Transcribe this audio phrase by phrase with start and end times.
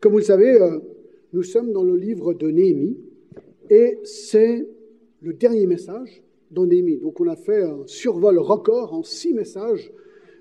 [0.00, 0.78] Comme vous le savez, euh,
[1.32, 2.96] nous sommes dans le livre de Néhémie
[3.70, 4.66] et c'est
[5.22, 6.98] le dernier message dans Néhémie.
[6.98, 9.92] Donc on a fait un survol record en six messages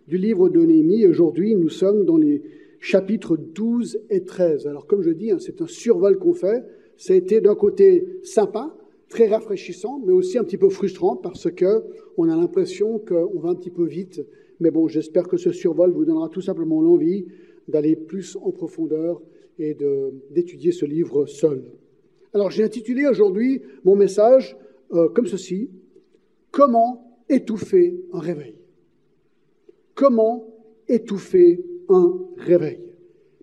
[0.08, 1.06] du livre de Néhémie.
[1.06, 2.42] Aujourd'hui, nous sommes dans les
[2.80, 4.68] chapitres 12 et 13.
[4.68, 6.64] Alors comme je dis, hein, c'est un survol qu'on fait.
[6.98, 8.76] Ça a été d'un côté sympa,
[9.08, 11.84] très rafraîchissant, mais aussi un petit peu frustrant parce que
[12.18, 14.22] on a l'impression qu'on va un petit peu vite.
[14.60, 17.26] Mais bon, j'espère que ce survol vous donnera tout simplement l'envie
[17.68, 19.22] d'aller plus en profondeur
[19.60, 19.78] et
[20.32, 21.64] d'étudier ce livre seul.
[22.34, 24.58] Alors j'ai intitulé aujourd'hui mon message
[24.94, 25.70] euh, comme ceci,
[26.54, 28.56] Comment étouffer un réveil?
[29.96, 30.46] Comment
[30.88, 32.80] étouffer un réveil?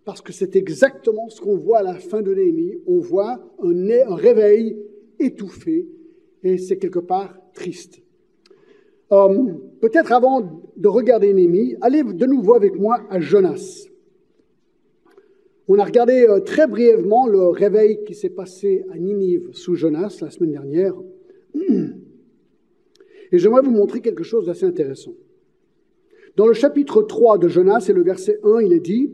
[0.05, 2.77] Parce que c'est exactement ce qu'on voit à la fin de Néhémie.
[2.87, 4.79] On voit un, réveil
[5.19, 5.89] étouffé
[6.45, 8.01] et c'est quelque part triste.
[9.11, 13.90] Euh, peut-être avant de regarder Néhémie, allez de nouveau avec moi à Jonas.
[15.73, 20.19] On a regardé euh, très brièvement le réveil qui s'est passé à Ninive sous Jonas
[20.21, 20.97] la semaine dernière.
[23.31, 25.13] Et j'aimerais vous montrer quelque chose d'assez intéressant.
[26.35, 29.13] Dans le chapitre 3 de Jonas et le verset 1, il est dit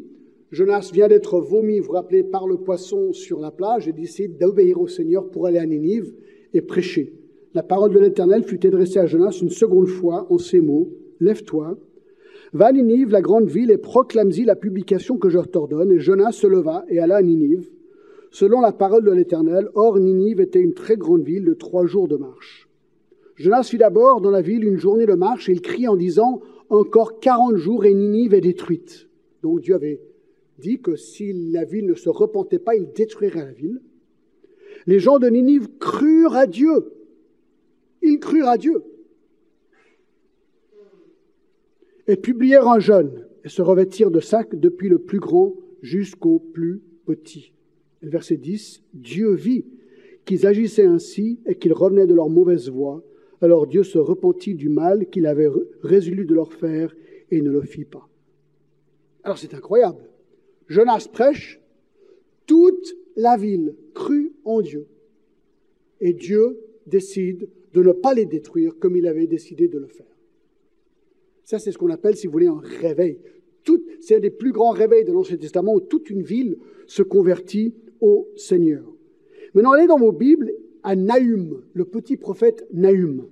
[0.50, 4.80] Jonas vient d'être vomi, vous rappelez, par le poisson sur la plage et décide d'obéir
[4.80, 6.14] au Seigneur pour aller à Ninive
[6.54, 7.12] et prêcher.
[7.52, 10.88] La parole de l'Éternel fut adressée à Jonas une seconde fois en ces mots
[11.20, 11.78] Lève-toi,
[12.52, 15.92] Va à Ninive, la grande ville, et proclame-y la publication que je t'ordonne.
[15.92, 17.68] Et Jonas se leva et alla à Ninive,
[18.30, 19.68] selon la parole de l'Éternel.
[19.74, 22.68] Or, Ninive était une très grande ville de trois jours de marche.
[23.36, 26.40] Jonas fit d'abord dans la ville une journée de marche, et il crie en disant
[26.70, 29.08] Encore quarante jours et Ninive est détruite.
[29.42, 30.00] Donc Dieu avait
[30.58, 33.82] dit que si la ville ne se repentait pas, il détruirait la ville.
[34.86, 36.92] Les gens de Ninive crurent à Dieu.
[38.02, 38.82] Ils crurent à Dieu
[42.08, 46.80] et publièrent un jeûne et se revêtirent de sacs depuis le plus grand jusqu'au plus
[47.04, 47.52] petit.
[48.02, 49.64] verset 10, Dieu vit
[50.24, 53.02] qu'ils agissaient ainsi et qu'ils revenaient de leur mauvaise voie.
[53.40, 55.48] Alors Dieu se repentit du mal qu'il avait
[55.82, 56.94] résolu de leur faire
[57.30, 58.08] et ne le fit pas.
[59.22, 60.08] Alors c'est incroyable.
[60.68, 61.60] Jonas prêche,
[62.46, 64.86] toute la ville crut en Dieu.
[66.00, 70.15] Et Dieu décide de ne pas les détruire comme il avait décidé de le faire.
[71.46, 73.20] Ça, c'est ce qu'on appelle, si vous voulez, un réveil.
[74.00, 76.58] C'est un des plus grands réveils de l'Ancien Testament où toute une ville
[76.88, 78.84] se convertit au Seigneur.
[79.54, 80.52] Maintenant, allez dans vos Bibles
[80.82, 83.28] à Nahum, le petit prophète Nahum.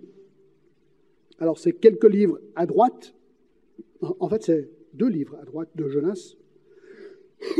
[1.40, 3.14] Alors, c'est quelques livres à droite.
[4.00, 6.36] En fait, c'est deux livres à droite de Jonas.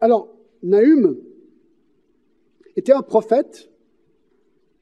[0.00, 1.18] Alors, Nahum
[2.74, 3.70] était un prophète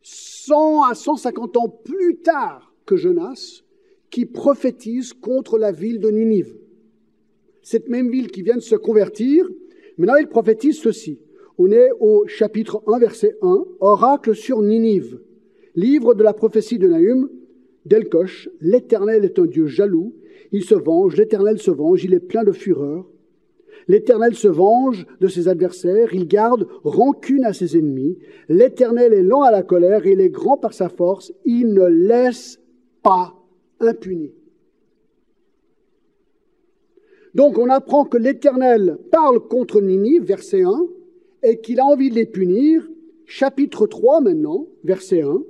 [0.04, 3.62] 100 à 150 ans plus tard que Jonas,
[4.10, 6.56] qui prophétise contre la ville de Ninive.
[7.62, 9.48] Cette même ville qui vient de se convertir,
[9.97, 11.19] maintenant il prophétise ceci.
[11.56, 15.20] On est au chapitre 1, verset 1, Oracle sur Ninive.
[15.75, 17.31] Livre de la prophétie de Nahum,
[17.87, 20.14] d'Elkosh, l'Éternel est un Dieu jaloux,
[20.53, 23.06] il se venge, l'Éternel se venge, il est plein de fureur.
[23.88, 28.18] L'Éternel se venge de ses adversaires, il garde rancune à ses ennemis.
[28.48, 32.60] L'Éternel est lent à la colère il est grand par sa force, il ne laisse
[33.02, 33.34] pas
[33.80, 34.32] impuni.
[37.34, 40.86] Donc on apprend que l'Éternel parle contre Ninive, verset 1,
[41.42, 42.88] et qu'il a envie de les punir.
[43.26, 45.42] Chapitre 3 maintenant, verset 1.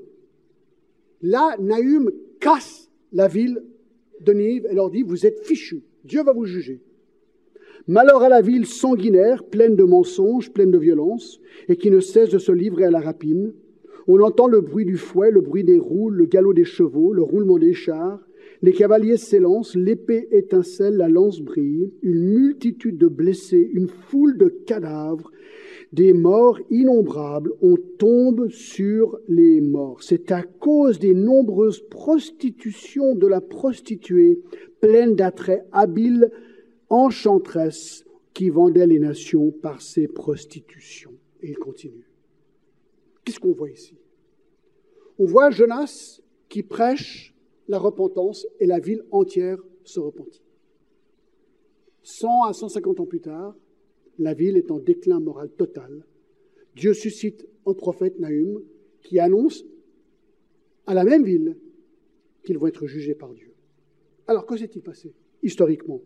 [1.22, 3.62] Là, Nahum casse la ville
[4.20, 6.80] de Ninive et leur dit, vous êtes fichus, Dieu va vous juger.
[7.86, 12.30] Malheur à la ville sanguinaire, pleine de mensonges, pleine de violence, et qui ne cesse
[12.30, 13.52] de se livrer à la rapine.
[14.08, 17.22] On entend le bruit du fouet, le bruit des roues, le galop des chevaux, le
[17.22, 18.26] roulement des chars.
[18.62, 21.92] Les cavaliers s'élancent, l'épée étincelle, la lance brille.
[22.00, 25.30] Une multitude de blessés, une foule de cadavres,
[25.92, 27.52] des morts innombrables.
[27.60, 30.02] On tombe sur les morts.
[30.02, 34.40] C'est à cause des nombreuses prostitutions de la prostituée,
[34.80, 36.30] pleine d'attraits habiles
[36.90, 41.14] enchanteresse qui vendait les nations par ses prostitutions.
[41.40, 42.08] Et il continue.
[43.24, 43.96] Qu'est-ce qu'on voit ici?
[45.18, 47.34] On voit Jonas qui prêche
[47.68, 50.42] la repentance et la ville entière se repentit.
[52.02, 53.54] 100 à 150 ans plus tard,
[54.18, 56.04] la ville est en déclin moral total.
[56.76, 58.62] Dieu suscite un prophète Nahum
[59.02, 59.64] qui annonce
[60.86, 61.56] à la même ville
[62.44, 63.54] qu'ils vont être jugés par Dieu.
[64.26, 66.00] Alors, que s'est-il passé historiquement?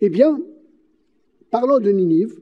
[0.00, 0.40] Eh bien,
[1.50, 2.40] parlons de Ninive.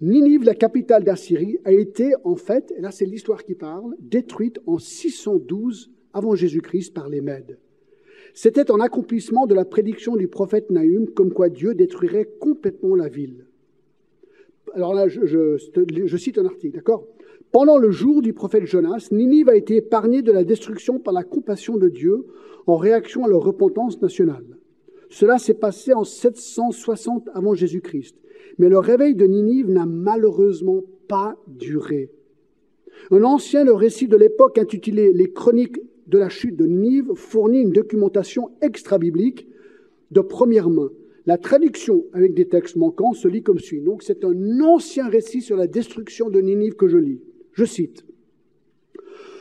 [0.00, 4.60] Ninive, la capitale d'Assyrie, a été en fait, et là c'est l'histoire qui parle, détruite
[4.66, 7.58] en 612 avant Jésus-Christ par les Mèdes.
[8.34, 13.08] C'était en accomplissement de la prédiction du prophète Nahum, comme quoi Dieu détruirait complètement la
[13.08, 13.46] ville.
[14.74, 17.06] Alors là, je, je cite un article, d'accord?
[17.52, 21.24] Pendant le jour du prophète Jonas, Ninive a été épargnée de la destruction par la
[21.24, 22.26] compassion de Dieu
[22.66, 24.44] en réaction à leur repentance nationale.
[25.08, 28.16] Cela s'est passé en 760 avant Jésus-Christ.
[28.58, 32.10] Mais le réveil de Ninive n'a malheureusement pas duré.
[33.10, 37.72] Un ancien récit de l'époque intitulé Les chroniques de la chute de Ninive fournit une
[37.72, 39.48] documentation extra-biblique
[40.10, 40.90] de première main.
[41.26, 43.80] La traduction avec des textes manquants se lit comme suit.
[43.80, 47.20] Donc c'est un ancien récit sur la destruction de Ninive que je lis.
[47.52, 48.04] Je cite.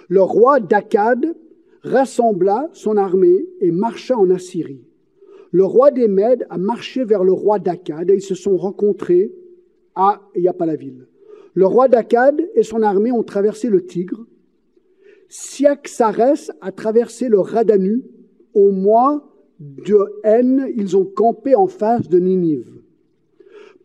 [0.09, 1.35] Le roi d'Akkad
[1.81, 4.81] rassembla son armée et marcha en Assyrie.
[5.55, 9.31] Le roi des Mèdes a marché vers le roi d'Akkad et ils se sont rencontrés
[9.95, 11.07] à Yapala-ville.
[11.53, 14.25] Le roi d'Akkad et son armée ont traversé le Tigre.
[15.29, 18.03] Siaxarès a traversé le Radanu.
[18.53, 19.31] Au mois
[19.61, 22.81] de haine, ils ont campé en face de Ninive.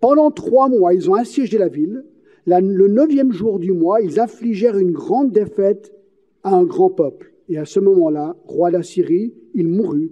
[0.00, 2.05] Pendant trois mois, ils ont assiégé la ville.
[2.46, 5.93] le neuvième jour du mois, ils affligèrent une grande défaite
[6.43, 7.32] à un grand peuple.
[7.49, 10.11] Et à ce moment-là, roi d'Assyrie, il mourut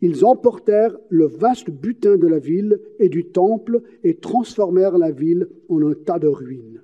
[0.00, 5.48] ils emportèrent le vaste butin de la ville et du temple et transformèrent la ville
[5.68, 6.82] en un tas de ruines.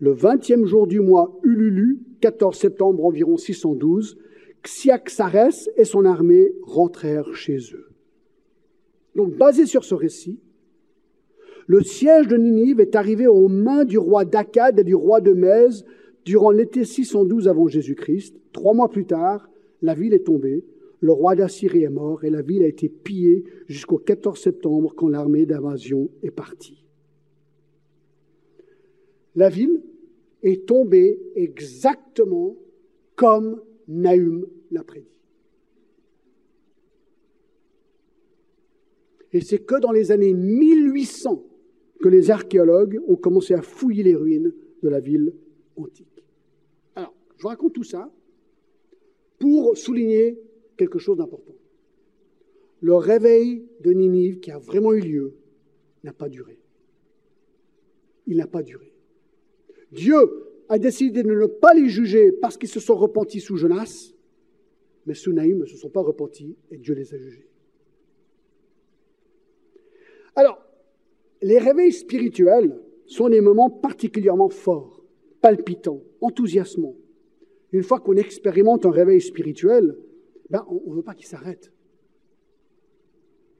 [0.00, 4.18] Le vingtième jour du mois Ululu, 14 septembre environ 612,
[4.62, 7.86] Xiaxarès et son armée rentrèrent chez eux.
[9.14, 10.38] Donc, basé sur ce récit,
[11.66, 15.32] le siège de Ninive est arrivé aux mains du roi d'Akkad et du roi de
[15.32, 15.84] Mèze
[16.24, 18.36] durant l'été 612 avant Jésus-Christ.
[18.52, 19.48] Trois mois plus tard,
[19.82, 20.64] la ville est tombée
[21.00, 25.08] le roi d'Assyrie est mort et la ville a été pillée jusqu'au 14 septembre quand
[25.08, 26.84] l'armée d'invasion est partie.
[29.34, 29.82] La ville
[30.42, 32.56] est tombée exactement
[33.16, 35.06] comme Nahum l'a prédit.
[39.32, 41.44] Et c'est que dans les années 1800
[42.02, 44.52] que les archéologues ont commencé à fouiller les ruines
[44.82, 45.34] de la ville
[45.76, 46.24] antique.
[46.94, 48.10] Alors, je vous raconte tout ça
[49.38, 50.38] pour souligner
[50.80, 51.54] quelque chose d'important.
[52.80, 55.34] Le réveil de Ninive, qui a vraiment eu lieu,
[56.04, 56.58] n'a pas duré.
[58.26, 58.90] Il n'a pas duré.
[59.92, 60.16] Dieu
[60.70, 64.14] a décidé de ne pas les juger parce qu'ils se sont repentis sous Jonas,
[65.04, 67.46] mais sous Naïm ne se sont pas repentis et Dieu les a jugés.
[70.34, 70.64] Alors,
[71.42, 72.74] les réveils spirituels
[73.04, 75.04] sont des moments particulièrement forts,
[75.42, 76.96] palpitants, enthousiasmants.
[77.72, 79.96] Une fois qu'on expérimente un réveil spirituel,
[80.52, 81.72] on ne veut pas qu'il s'arrête.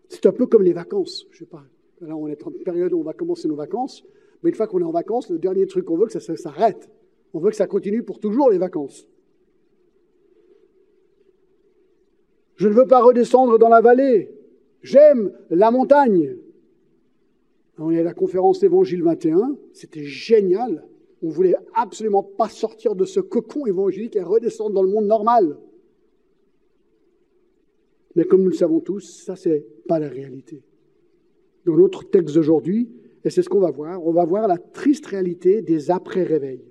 [0.08, 1.26] C'est un peu comme les vacances.
[1.30, 1.64] Je sais pas.
[2.00, 4.04] Là, on est en période où on va commencer nos vacances.
[4.42, 6.36] Mais une fois qu'on est en vacances, le dernier truc qu'on veut, c'est que ça
[6.36, 6.90] s'arrête.
[7.32, 9.06] On veut que ça continue pour toujours les vacances.
[12.56, 14.34] Je ne veux pas redescendre dans la vallée.
[14.82, 16.36] J'aime la montagne.
[17.78, 19.56] On est à la conférence Évangile 21.
[19.72, 20.84] C'était génial.
[21.22, 25.56] On voulait absolument pas sortir de ce cocon évangélique et redescendre dans le monde normal.
[28.16, 30.62] Mais comme nous le savons tous, ça, c'est pas la réalité.
[31.64, 32.88] Dans notre texte d'aujourd'hui,
[33.24, 36.64] et c'est ce qu'on va voir, on va voir la triste réalité des après-réveils.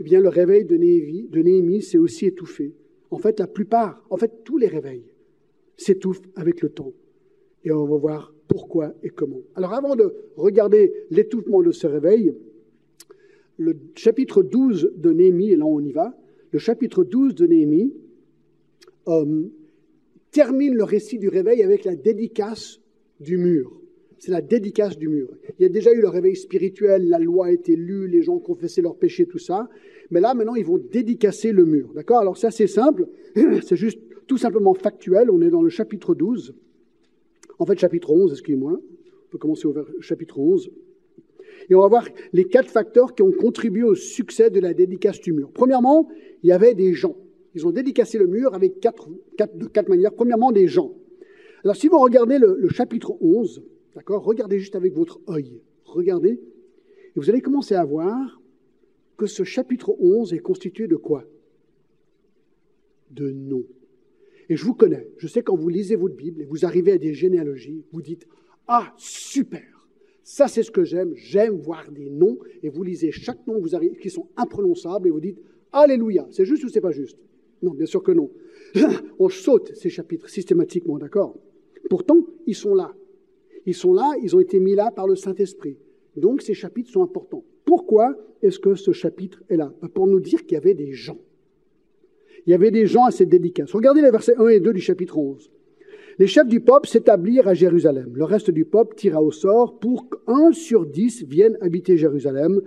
[0.00, 2.74] Eh bien, le réveil de Néhémie, de Néhémie s'est aussi étouffé.
[3.10, 5.04] En fait, la plupart, en fait, tous les réveils
[5.76, 6.92] s'étouffent avec le temps.
[7.64, 9.40] Et on va voir pourquoi et comment.
[9.56, 12.34] Alors, avant de regarder l'étouffement de ce réveil,
[13.58, 16.16] le chapitre 12 de Néhémie, et là on y va,
[16.52, 17.92] le chapitre 12 de Néhémie
[19.08, 19.48] euh,
[20.30, 22.80] termine le récit du réveil avec la dédicace
[23.20, 23.80] du mur.
[24.18, 25.28] C'est la dédicace du mur.
[25.58, 28.38] Il y a déjà eu le réveil spirituel, la loi a été lue, les gens
[28.38, 29.68] confessaient leurs péchés, tout ça.
[30.10, 31.92] Mais là, maintenant, ils vont dédicacer le mur.
[31.94, 32.18] D'accord?
[32.18, 33.06] Alors, c'est assez simple.
[33.62, 35.30] C'est juste tout simplement factuel.
[35.30, 36.54] On est dans le chapitre 12.
[37.58, 38.72] En fait, chapitre 11, excusez-moi.
[38.80, 40.70] On peut commencer au chapitre 11.
[41.70, 45.20] Et on va voir les quatre facteurs qui ont contribué au succès de la dédicace
[45.20, 45.50] du mur.
[45.52, 46.08] Premièrement,
[46.42, 47.16] il y avait des gens.
[47.54, 50.12] Ils ont dédicacé le mur avec quatre, de quatre manières.
[50.12, 50.94] Premièrement, des gens.
[51.64, 53.62] Alors, si vous regardez le, chapitre 11,
[53.94, 55.60] d'accord, regardez juste avec votre œil.
[55.84, 56.40] Regardez,
[57.18, 58.40] et vous allez commencer à voir
[59.16, 61.24] que ce chapitre 11 est constitué de quoi?
[63.10, 63.64] De noms.
[64.48, 65.08] Et je vous connais.
[65.16, 68.26] Je sais quand vous lisez votre Bible et vous arrivez à des généalogies, vous dites
[68.66, 69.86] Ah, super
[70.22, 71.14] Ça, c'est ce que j'aime.
[71.16, 72.38] J'aime voir des noms.
[72.62, 75.40] Et vous lisez chaque nom vous qui sont imprononçables et vous dites
[75.72, 76.26] Alléluia.
[76.30, 77.18] C'est juste ou c'est pas juste?
[77.62, 78.30] Non, bien sûr que non.
[79.18, 81.36] On saute ces chapitres systématiquement, d'accord?
[81.88, 82.94] Pourtant, ils sont là.
[83.66, 85.76] Ils sont là, ils ont été mis là par le Saint-Esprit.
[86.16, 87.44] Donc ces chapitres sont importants.
[87.64, 89.72] Pourquoi est-ce que ce chapitre est là?
[89.82, 91.18] Ben, Pour nous dire qu'il y avait des gens.
[92.46, 93.72] Il y avait des gens à cette dédicace.
[93.72, 95.50] Regardez les versets 1 et 2 du chapitre 11.
[96.18, 98.12] Les chefs du peuple s'établirent à Jérusalem.
[98.14, 102.60] Le reste du peuple tira au sort pour qu'un sur dix vienne habiter Jérusalem,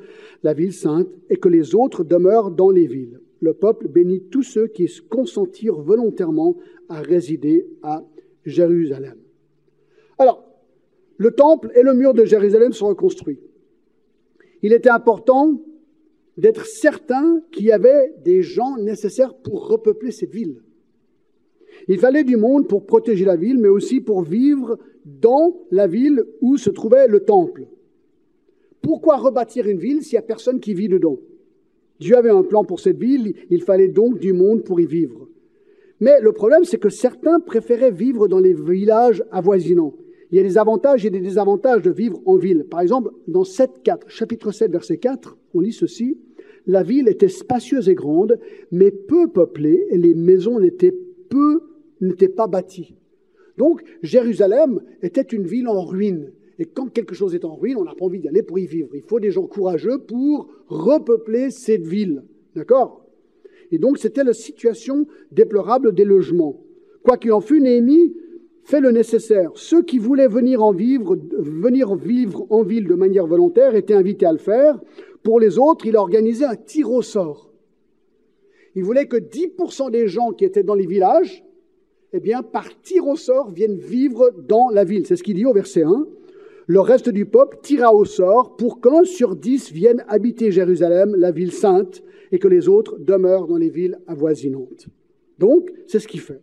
[0.43, 3.20] la ville sainte, et que les autres demeurent dans les villes.
[3.41, 6.55] Le peuple bénit tous ceux qui consentirent volontairement
[6.89, 8.05] à résider à
[8.45, 9.17] Jérusalem.
[10.17, 10.45] Alors,
[11.17, 13.39] le temple et le mur de Jérusalem sont reconstruits.
[14.61, 15.59] Il était important
[16.37, 20.61] d'être certain qu'il y avait des gens nécessaires pour repeupler cette ville.
[21.87, 26.23] Il fallait du monde pour protéger la ville, mais aussi pour vivre dans la ville
[26.41, 27.65] où se trouvait le temple.
[28.81, 31.17] Pourquoi rebâtir une ville s'il n'y a personne qui vit dedans?
[32.01, 35.29] Dieu avait un plan pour cette ville, il fallait donc du monde pour y vivre.
[35.99, 39.93] Mais le problème, c'est que certains préféraient vivre dans les villages avoisinants.
[40.31, 42.65] Il y a des avantages et des désavantages de vivre en ville.
[42.69, 46.17] Par exemple, dans 7, 4, chapitre 7, verset 4, on lit ceci.
[46.67, 48.39] La ville était spacieuse et grande,
[48.71, 50.95] mais peu peuplée, et les maisons n'étaient
[52.01, 52.95] n'était pas bâti.
[53.57, 56.31] Donc Jérusalem était une ville en ruine.
[56.61, 58.67] Et quand quelque chose est en ruine, on n'a pas envie d'y aller pour y
[58.67, 58.89] vivre.
[58.93, 62.23] Il faut des gens courageux pour repeupler cette ville.
[62.55, 63.03] D'accord?
[63.71, 66.61] Et donc c'était la situation déplorable des logements.
[67.01, 68.15] Quoi qu'il en fût, Néhémie
[68.63, 69.49] fait le nécessaire.
[69.55, 74.27] Ceux qui voulaient venir, en vivre, venir vivre en ville de manière volontaire étaient invités
[74.27, 74.79] à le faire.
[75.23, 77.51] Pour les autres, il a organisé un tir au sort.
[78.75, 81.43] Il voulait que 10% des gens qui étaient dans les villages
[82.13, 85.07] eh bien, par tir au sort, viennent vivre dans la ville.
[85.07, 86.05] C'est ce qu'il dit au verset 1.
[86.71, 91.33] Le reste du peuple tira au sort pour qu'un sur dix vienne habiter Jérusalem, la
[91.33, 92.01] ville sainte,
[92.31, 94.87] et que les autres demeurent dans les villes avoisinantes.
[95.37, 96.39] Donc, c'est ce qu'il fait.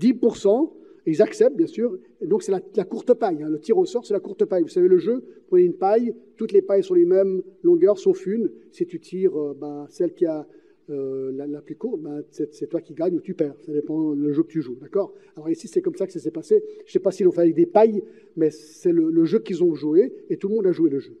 [0.00, 0.72] 10%,
[1.04, 1.98] ils acceptent, bien sûr.
[2.22, 3.42] Donc, c'est la, courte paille.
[3.42, 3.50] Hein.
[3.50, 4.62] Le tir au sort, c'est la courte paille.
[4.62, 8.26] Vous savez, le jeu, prenez une paille, toutes les pailles sont les mêmes longueurs, sauf
[8.26, 8.50] une.
[8.72, 10.46] Si tu tires euh, ben, celle qui a
[10.90, 13.54] euh, la, plus courte, ben, c'est toi qui gagnes ou tu perds.
[13.64, 14.76] Ça dépend le jeu que tu joues.
[14.80, 15.14] D'accord?
[15.36, 16.62] Alors ici, c'est comme ça que ça s'est passé.
[16.80, 18.02] Je ne sais pas s'ils l'ont fait avec des pailles,
[18.36, 21.16] mais c'est le, jeu qu'ils ont joué et tout le monde a joué le jeu.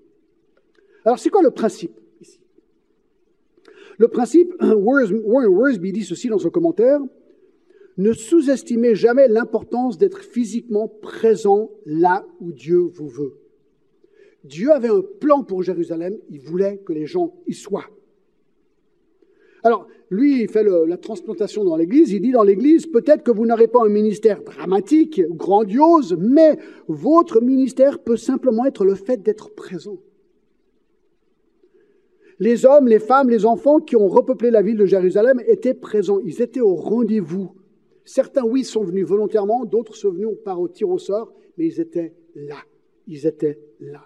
[1.04, 2.40] Alors, c'est quoi le principe ici?
[3.98, 7.00] Le principe, Warren Worsby dit ceci dans son commentaire
[7.96, 13.38] ne sous-estimez jamais l'importance d'être physiquement présent là où Dieu vous veut.
[14.42, 17.88] Dieu avait un plan pour Jérusalem, il voulait que les gens y soient.
[19.64, 22.12] Alors, lui, il fait la transplantation dans l'Église.
[22.12, 27.40] Il dit dans l'Église, peut-être que vous n'aurez pas un ministère dramatique, grandiose, mais votre
[27.40, 29.98] ministère peut simplement être le fait d'être présent.
[32.38, 36.18] Les hommes, les femmes, les enfants qui ont repeuplé la ville de Jérusalem étaient présents.
[36.18, 37.52] Ils étaient au rendez-vous.
[38.04, 41.80] Certains, oui, sont venus volontairement, d'autres sont venus par au tir au sort, mais ils
[41.80, 42.58] étaient là.
[43.06, 44.02] Ils étaient là.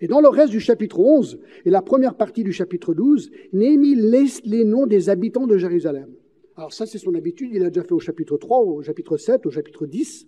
[0.00, 3.94] Et dans le reste du chapitre 11 et la première partie du chapitre 12, Néhémie
[3.94, 6.12] laisse les noms des habitants de Jérusalem.
[6.56, 9.46] Alors ça, c'est son habitude, il a déjà fait au chapitre 3, au chapitre 7,
[9.46, 10.26] au chapitre 10.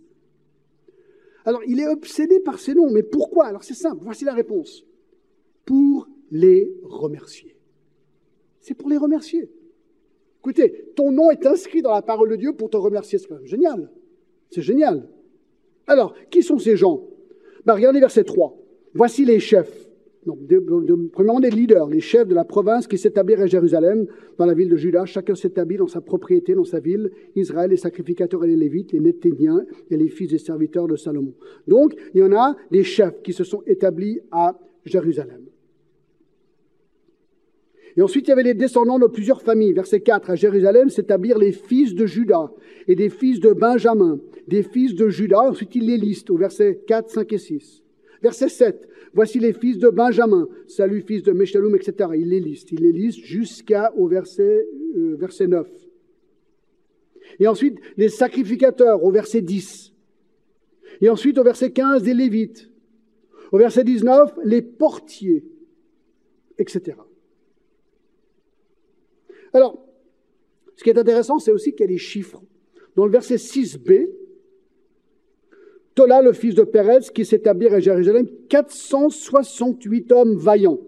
[1.45, 3.47] Alors il est obsédé par ces noms, mais pourquoi?
[3.47, 4.85] Alors c'est simple, voici la réponse.
[5.65, 7.57] Pour les remercier.
[8.61, 9.51] C'est pour les remercier.
[10.41, 13.37] Écoutez, ton nom est inscrit dans la parole de Dieu pour te remercier, c'est quand
[13.37, 13.91] même génial.
[14.51, 15.09] C'est génial.
[15.87, 17.07] Alors, qui sont ces gens?
[17.65, 18.58] Ben, Regardez verset 3.
[18.95, 19.89] Voici les chefs.
[20.27, 20.41] Donc,
[21.13, 24.69] premièrement, des leaders, les chefs de la province qui s'établirent à Jérusalem, dans la ville
[24.69, 25.07] de Juda.
[25.07, 27.11] Chacun s'établit dans sa propriété, dans sa ville.
[27.35, 31.35] Israël, les sacrificateurs et les Lévites, les Nethéniens et les fils des serviteurs de Salomon.
[31.67, 35.47] Donc, il y en a des chefs qui se sont établis à Jérusalem.
[37.97, 39.73] Et ensuite, il y avait les descendants de plusieurs familles.
[39.73, 42.53] Verset 4, à Jérusalem s'établirent les fils de Juda
[42.87, 45.41] et des fils de Benjamin, des fils de Juda.
[45.41, 47.83] Ensuite, il les liste au verset 4, 5 et 6.
[48.23, 48.89] Verset 7.
[49.15, 50.49] Voici les fils de Benjamin.
[50.67, 52.11] Salut, fils de Meshaloum, etc.
[52.15, 52.73] Il les liste.
[52.73, 55.69] Il les liste jusqu'au verset, euh, verset 9.
[57.41, 59.93] Et ensuite, les sacrificateurs au verset 10.
[61.01, 62.71] Et ensuite, au verset 15, les Lévites.
[63.53, 65.45] Au verset 19, les portiers,
[66.59, 66.97] etc.
[69.53, 69.85] Alors,
[70.77, 72.43] ce qui est intéressant, c'est aussi qu'il y a des chiffres.
[72.95, 74.09] Dans le verset 6b,
[75.99, 80.79] Tola, le fils de Pérez, qui s'établit à Jérusalem, 468 hommes vaillants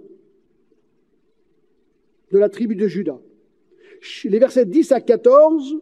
[2.30, 3.18] de la tribu de Juda.
[4.22, 5.78] Les versets 10 à 14,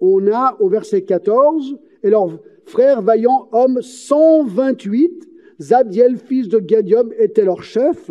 [0.00, 5.28] on a au verset 14, et leurs frères vaillants hommes 128,
[5.60, 8.10] Zadiel, fils de Gadium, était leur chef.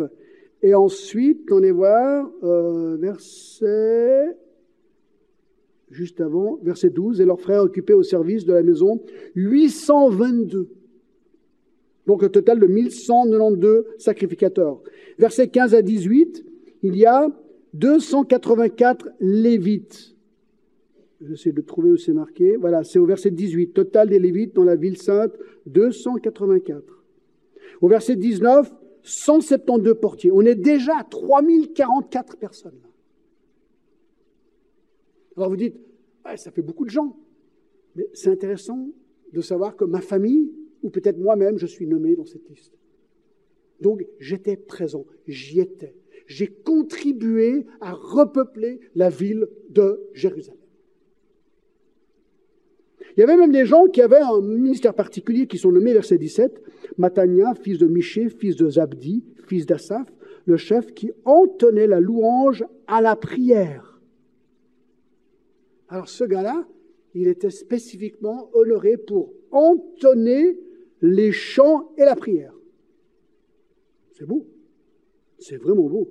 [0.62, 4.36] Et ensuite, on est voir, euh, verset
[5.90, 9.00] juste avant, verset 12, et leurs frères occupés au service de la maison
[9.34, 10.68] 822.
[12.06, 14.80] Donc un total de 1192 sacrificateurs.
[15.18, 16.44] Verset 15 à 18,
[16.82, 17.28] il y a
[17.74, 20.14] 284 lévites.
[21.20, 22.56] J'essaie de trouver où c'est marqué.
[22.56, 23.72] Voilà, c'est au verset 18.
[23.72, 25.32] Total des Lévites dans la ville sainte,
[25.66, 26.82] 284.
[27.80, 28.70] Au verset 19,
[29.02, 30.30] 172 portiers.
[30.32, 32.78] On est déjà à 3044 personnes.
[35.36, 35.76] Alors vous dites,
[36.36, 37.16] ça fait beaucoup de gens.
[37.94, 38.90] Mais c'est intéressant
[39.32, 40.50] de savoir que ma famille,
[40.82, 42.72] ou peut-être moi-même, je suis nommé dans cette liste.
[43.80, 45.94] Donc j'étais présent, j'y étais.
[46.26, 50.58] J'ai contribué à repeupler la ville de Jérusalem.
[53.16, 56.18] Il y avait même des gens qui avaient un ministère particulier qui sont nommés, verset
[56.18, 56.62] 17,
[56.98, 60.12] Matania, fils de Miché, fils de Zabdi, fils d'Asaph,
[60.44, 63.85] le chef qui entonnait la louange à la prière.
[65.88, 66.66] Alors ce gars-là,
[67.14, 70.58] il était spécifiquement honoré pour entonner
[71.00, 72.54] les chants et la prière.
[74.12, 74.46] C'est beau.
[75.38, 76.08] C'est vraiment beau.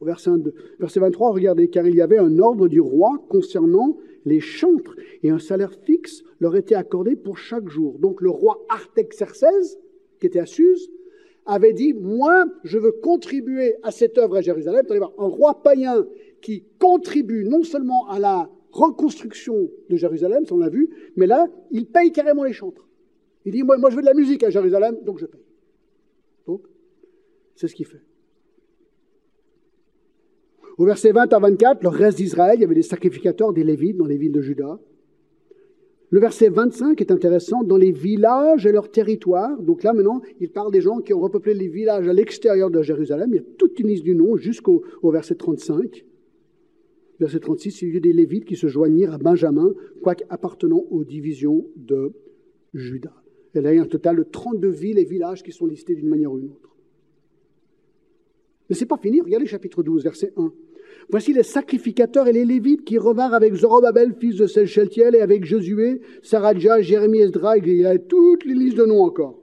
[0.00, 0.30] Au verset,
[0.78, 5.38] 23, regardez, car il y avait un ordre du roi concernant les chantres, et un
[5.38, 7.98] salaire fixe leur était accordé pour chaque jour.
[7.98, 9.78] Donc le roi Artaxerxès,
[10.20, 10.90] qui était à Suse,
[11.46, 14.84] avait dit, moi, je veux contribuer à cette œuvre à Jérusalem.
[14.90, 16.06] un roi païen
[16.42, 21.46] qui contribue non seulement à la reconstruction de Jérusalem, ça on l'a vu, mais là,
[21.70, 22.88] il paye carrément les chantres.
[23.44, 25.44] Il dit, moi, moi je veux de la musique à Jérusalem, donc je paye.
[26.46, 26.62] Donc,
[27.54, 28.02] c'est ce qu'il fait.
[30.78, 33.96] Au verset 20 à 24, le reste d'Israël, il y avait des sacrificateurs, des Lévites
[33.96, 34.80] dans les villes de Juda.
[36.08, 39.60] Le verset 25 est intéressant, dans les villages et leurs territoires.
[39.62, 42.82] Donc là, maintenant, il parle des gens qui ont repeuplé les villages à l'extérieur de
[42.82, 43.30] Jérusalem.
[43.32, 46.04] Il y a toute une liste du nom jusqu'au verset 35.
[47.20, 51.04] Verset 36, il y a des Lévites qui se joignirent à Benjamin, quoique appartenant aux
[51.04, 52.12] divisions de
[52.74, 53.12] Juda.
[53.54, 55.94] Et là, il y a un total de 32 villes et villages qui sont listés
[55.94, 56.74] d'une manière ou d'une autre.
[58.68, 60.52] Mais ce n'est pas fini, regardez chapitre 12, verset 1.
[61.10, 65.44] Voici les sacrificateurs et les Lévites qui revinrent avec Zorobabel, fils de Selcheltiel, et avec
[65.44, 69.38] Josué, Saradja, Jérémie, Esdra, il y a toutes les listes de noms encore.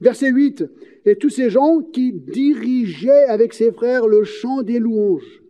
[0.00, 0.64] Verset 8.
[1.06, 5.42] Et tous ces gens qui dirigeaient avec ses frères le chant des louanges.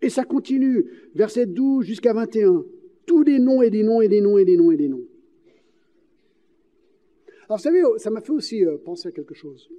[0.00, 2.64] Et ça continue, verset 12 jusqu'à 21.
[3.06, 5.04] Tous des noms et des noms et des noms et des noms et des noms.
[7.48, 9.70] Alors, vous savez, ça m'a fait aussi euh, penser à quelque chose.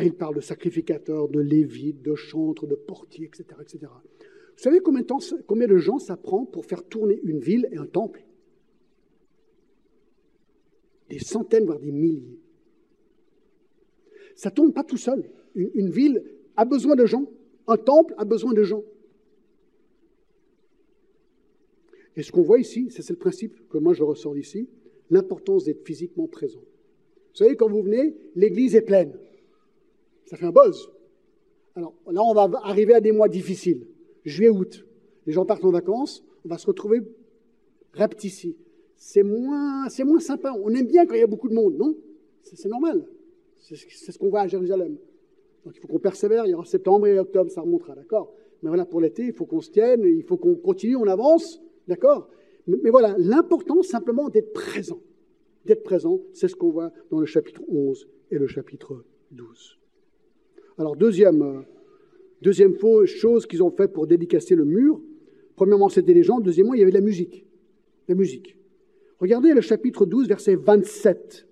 [0.00, 3.44] il parle de sacrificateurs, de lévites, de chantres, de portiers, etc.
[3.60, 3.92] etc.
[4.56, 5.02] Vous savez combien
[5.66, 8.24] de, gens ça prend pour faire tourner une ville et un temple?
[11.10, 12.40] Des centaines, voire des milliers.
[14.36, 15.28] Ça ne tourne pas tout seul.
[15.54, 16.22] Une ville
[16.56, 17.26] a besoin de gens.
[17.66, 18.84] Un temple a besoin de gens.
[22.16, 24.68] Et ce qu'on voit ici, c'est le principe que moi je ressors d'ici,
[25.10, 26.60] l'importance d'être physiquement présent.
[26.60, 29.12] Vous savez, quand vous venez, l'église est pleine.
[30.24, 30.90] Ça fait un buzz.
[31.74, 33.86] Alors là, on va arriver à des mois difficiles.
[34.24, 34.86] Juillet, août.
[35.26, 37.02] Les gens partent en vacances, on va se retrouver
[38.22, 38.56] ici.
[38.96, 40.52] C'est moins, c'est moins sympa.
[40.62, 41.94] On aime bien quand il y a beaucoup de monde, non?
[42.42, 43.06] C'est normal.
[43.58, 43.76] C'est
[44.12, 44.96] ce qu'on voit à Jérusalem.
[45.64, 46.46] Donc il faut qu'on persévère.
[46.46, 48.32] Il y aura septembre et octobre, ça remontera, d'accord?
[48.62, 51.60] Mais voilà, pour l'été, il faut qu'on se tienne, il faut qu'on continue, on avance,
[51.86, 52.28] d'accord?
[52.66, 55.00] Mais, voilà, l'important simplement d'être présent
[55.66, 59.78] d'être présent, c'est ce qu'on voit dans le chapitre 11 et le chapitre 12.
[60.78, 61.60] Alors, deuxième, euh,
[62.40, 65.00] deuxième chose qu'ils ont fait pour dédicacer le mur,
[65.56, 67.44] premièrement, c'était les gens, deuxièmement, il y avait la musique.
[68.08, 68.56] La musique.
[69.18, 71.45] Regardez le chapitre 12, verset 27.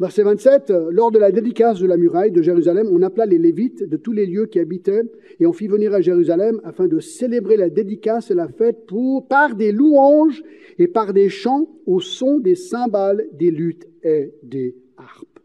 [0.00, 3.36] Verset 27, euh, lors de la dédicace de la muraille de Jérusalem, on appela les
[3.36, 5.02] Lévites de tous les lieux qui habitaient
[5.38, 8.86] et on fit venir à Jérusalem afin de célébrer la dédicace et la fête
[9.28, 10.42] par des louanges
[10.78, 15.38] et par des chants au son des cymbales, des luttes et des harpes.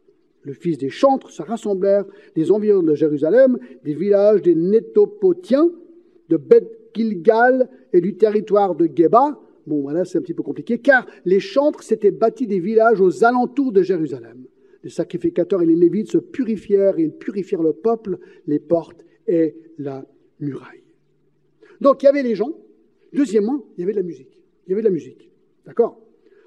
[0.43, 2.05] Le fils des chantres se rassemblèrent
[2.37, 5.69] des environs de Jérusalem, des villages des Nétopotiens,
[6.29, 10.77] de Beth Gilgal et du territoire de Geba, Bon, voilà, c'est un petit peu compliqué,
[10.79, 14.45] car les chantres s'étaient bâtis des villages aux alentours de Jérusalem.
[14.83, 19.55] Les sacrificateurs et les lévites se purifièrent et ils purifièrent le peuple, les portes et
[19.79, 20.05] la
[20.39, 20.83] muraille.
[21.81, 22.53] Donc il y avait les gens.
[23.11, 24.43] Deuxièmement, il y avait de la musique.
[24.67, 25.31] Il y avait de la musique.
[25.65, 25.99] D'accord?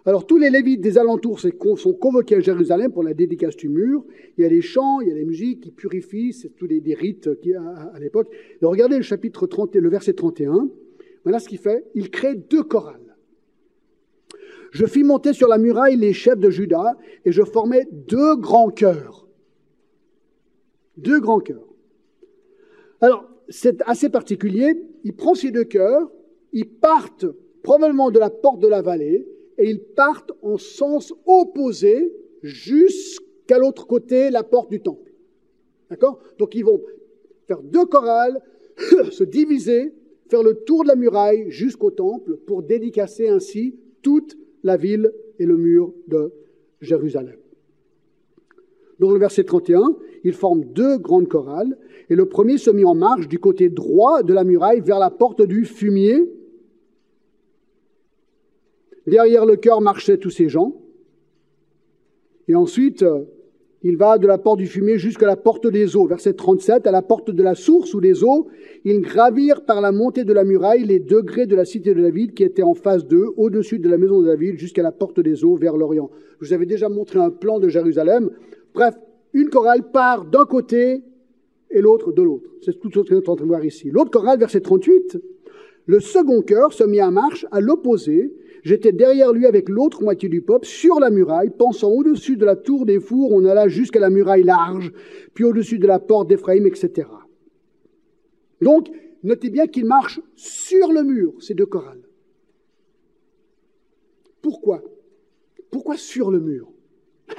[0.06, 4.04] Alors tous les lévites des alentours sont convoqués à Jérusalem pour la dédicace du mur.
[4.36, 6.94] Il y a les chants, il y a les musiques qui purifient, c'est tous des,
[6.94, 7.28] rites
[7.92, 8.28] à l'époque.
[8.62, 10.70] Regardez le chapitre 30, le verset 31.
[11.24, 11.84] Voilà ce qu'il fait.
[11.94, 13.07] Il crée deux chorales.
[14.70, 18.70] Je fis monter sur la muraille les chefs de Juda et je formai deux grands
[18.70, 19.26] chœurs.
[20.96, 21.68] Deux grands chœurs.
[23.00, 24.74] Alors, c'est assez particulier.
[25.04, 26.10] Il prend ces deux chœurs,
[26.52, 27.26] ils partent
[27.62, 29.26] probablement de la porte de la vallée
[29.58, 35.12] et ils partent en sens opposé jusqu'à l'autre côté, la porte du temple.
[35.90, 36.20] D'accord?
[36.38, 36.80] Donc ils vont
[37.46, 38.40] faire deux chorales,
[39.10, 39.94] se diviser,
[40.28, 45.46] faire le tour de la muraille jusqu'au temple pour dédicacer ainsi toute la ville et
[45.46, 46.32] le mur de
[46.80, 47.36] Jérusalem.
[48.98, 51.78] Dans le verset 31, ils forment deux grandes chorales,
[52.10, 55.10] et le premier se mit en marche du côté droit de la muraille vers la
[55.10, 56.32] porte du fumier.
[59.06, 60.80] Derrière le chœur marchaient tous ces gens.
[62.48, 63.04] Et ensuite,
[63.82, 66.06] il va de la porte du fumier jusqu'à la porte des eaux.
[66.06, 68.48] Verset 37, à la porte de la source ou des eaux,
[68.84, 72.34] ils gravirent par la montée de la muraille les degrés de la cité de David
[72.34, 75.44] qui était en face d'eux, au-dessus de la maison de David, jusqu'à la porte des
[75.44, 76.10] eaux vers l'Orient.
[76.40, 78.30] Je vous avais déjà montré un plan de Jérusalem.
[78.74, 78.94] Bref,
[79.32, 81.02] une chorale part d'un côté
[81.70, 82.48] et l'autre de l'autre.
[82.62, 83.90] C'est tout ce que nous sommes en train de voir ici.
[83.90, 85.18] L'autre chorale, verset 38,
[85.86, 88.32] le second chœur se mit en marche à l'opposé.
[88.68, 92.54] J'étais derrière lui avec l'autre moitié du peuple sur la muraille, pensant au-dessus de la
[92.54, 94.92] tour des fours, on alla jusqu'à la muraille large,
[95.32, 97.08] puis au-dessus de la porte d'Éphraïm, etc.
[98.60, 98.90] Donc,
[99.22, 102.02] notez bien qu'il marche sur le mur, ces deux chorales.
[104.42, 104.82] Pourquoi?
[105.70, 106.70] Pourquoi sur le mur?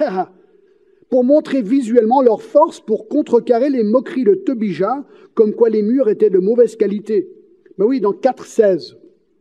[1.10, 6.08] Pour montrer visuellement leur force pour contrecarrer les moqueries de Tobija, comme quoi les murs
[6.08, 7.30] étaient de mauvaise qualité.
[7.78, 8.98] Ben oui, dans 4.16, vous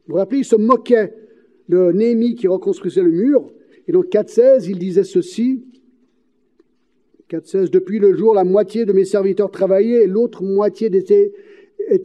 [0.07, 1.28] vous rappelez, ils se moquaient
[1.69, 3.49] de Néhémie qui reconstruisait le mur.
[3.87, 5.63] Et dans 4.16, il disait ceci.
[7.29, 11.31] 4.16, depuis le jour, la moitié de mes serviteurs travaillaient et l'autre moitié était,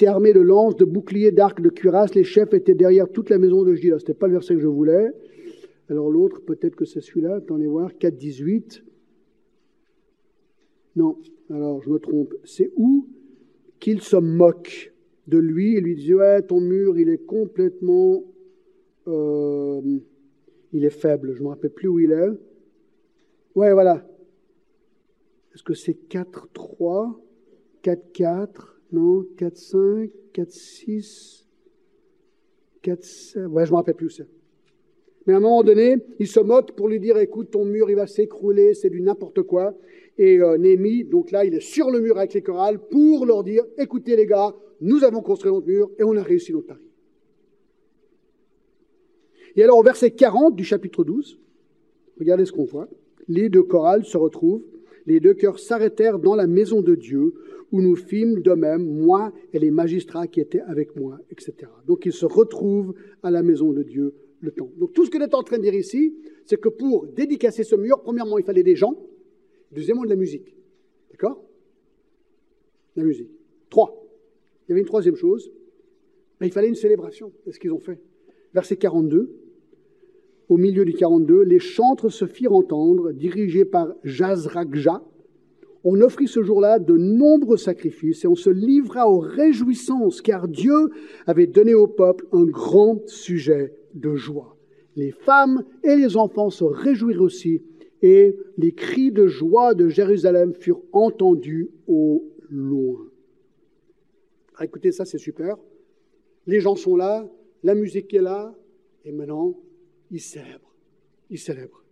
[0.06, 2.14] armée de lances, de boucliers, d'arcs, de cuirasses.
[2.14, 3.98] Les chefs étaient derrière toute la maison de Judas.
[3.98, 5.10] Ce n'était pas le verset que je voulais.
[5.88, 7.36] Alors l'autre, peut-être que c'est celui-là.
[7.36, 7.90] Attendez voir.
[7.92, 8.82] 4.18.
[10.96, 11.16] Non,
[11.50, 12.34] alors je me trompe.
[12.44, 13.08] C'est où
[13.80, 14.92] qu'il se moque
[15.26, 18.24] de lui et lui dit Ouais, ton mur, il est complètement.
[19.06, 19.80] Euh,
[20.72, 21.32] il est faible.
[21.34, 22.28] Je ne me rappelle plus où il est.
[23.54, 24.04] Ouais, voilà.
[25.54, 27.16] Est-ce que c'est 4-3,
[27.84, 28.46] 4-4,
[28.92, 31.46] non, 4-5, 4-6,
[32.82, 33.46] 4-7.
[33.46, 34.26] Ouais, je ne me rappelle plus où c'est.
[35.26, 37.96] Mais à un moment donné, il se moque pour lui dire Écoute, ton mur, il
[37.96, 39.74] va s'écrouler, c'est du n'importe quoi.
[40.18, 43.44] Et euh, Némi, donc là, il est sur le mur avec les chorales pour leur
[43.44, 46.84] dire Écoutez, les gars, nous avons construit notre mur et on a réussi notre pari.
[49.56, 51.38] Et alors, au verset 40 du chapitre 12,
[52.18, 52.88] regardez ce qu'on voit.
[53.28, 54.64] Les deux chorales se retrouvent,
[55.06, 57.34] les deux cœurs s'arrêtèrent dans la maison de Dieu,
[57.72, 61.54] où nous fîmes de même, moi et les magistrats qui étaient avec moi, etc.
[61.86, 64.76] Donc, ils se retrouvent à la maison de Dieu, le temple.
[64.78, 66.14] Donc, tout ce que est en train de dire ici,
[66.44, 68.96] c'est que pour dédicacer ce mur, premièrement, il fallait des gens,
[69.72, 70.54] deuxièmement, de la musique.
[71.10, 71.42] D'accord?
[72.96, 73.30] La musique.
[73.70, 74.04] Trois.
[74.66, 75.50] Il y avait une troisième chose,
[76.40, 77.32] mais il fallait une célébration.
[77.44, 77.98] C'est ce qu'ils ont fait.
[78.52, 79.43] Verset 42.
[80.48, 85.02] Au milieu du 42, les chantres se firent entendre, dirigés par Jazrakja.
[85.84, 90.90] On offrit ce jour-là de nombreux sacrifices et on se livra aux réjouissances, car Dieu
[91.26, 94.56] avait donné au peuple un grand sujet de joie.
[94.96, 97.62] Les femmes et les enfants se réjouirent aussi,
[98.02, 103.00] et les cris de joie de Jérusalem furent entendus au loin.
[104.56, 105.56] Ah, écoutez, ça c'est super.
[106.46, 107.26] Les gens sont là,
[107.62, 108.54] la musique est là,
[109.04, 109.54] et maintenant,
[110.14, 110.72] ils célèbrent.
[111.28, 111.82] Ils célèbrent.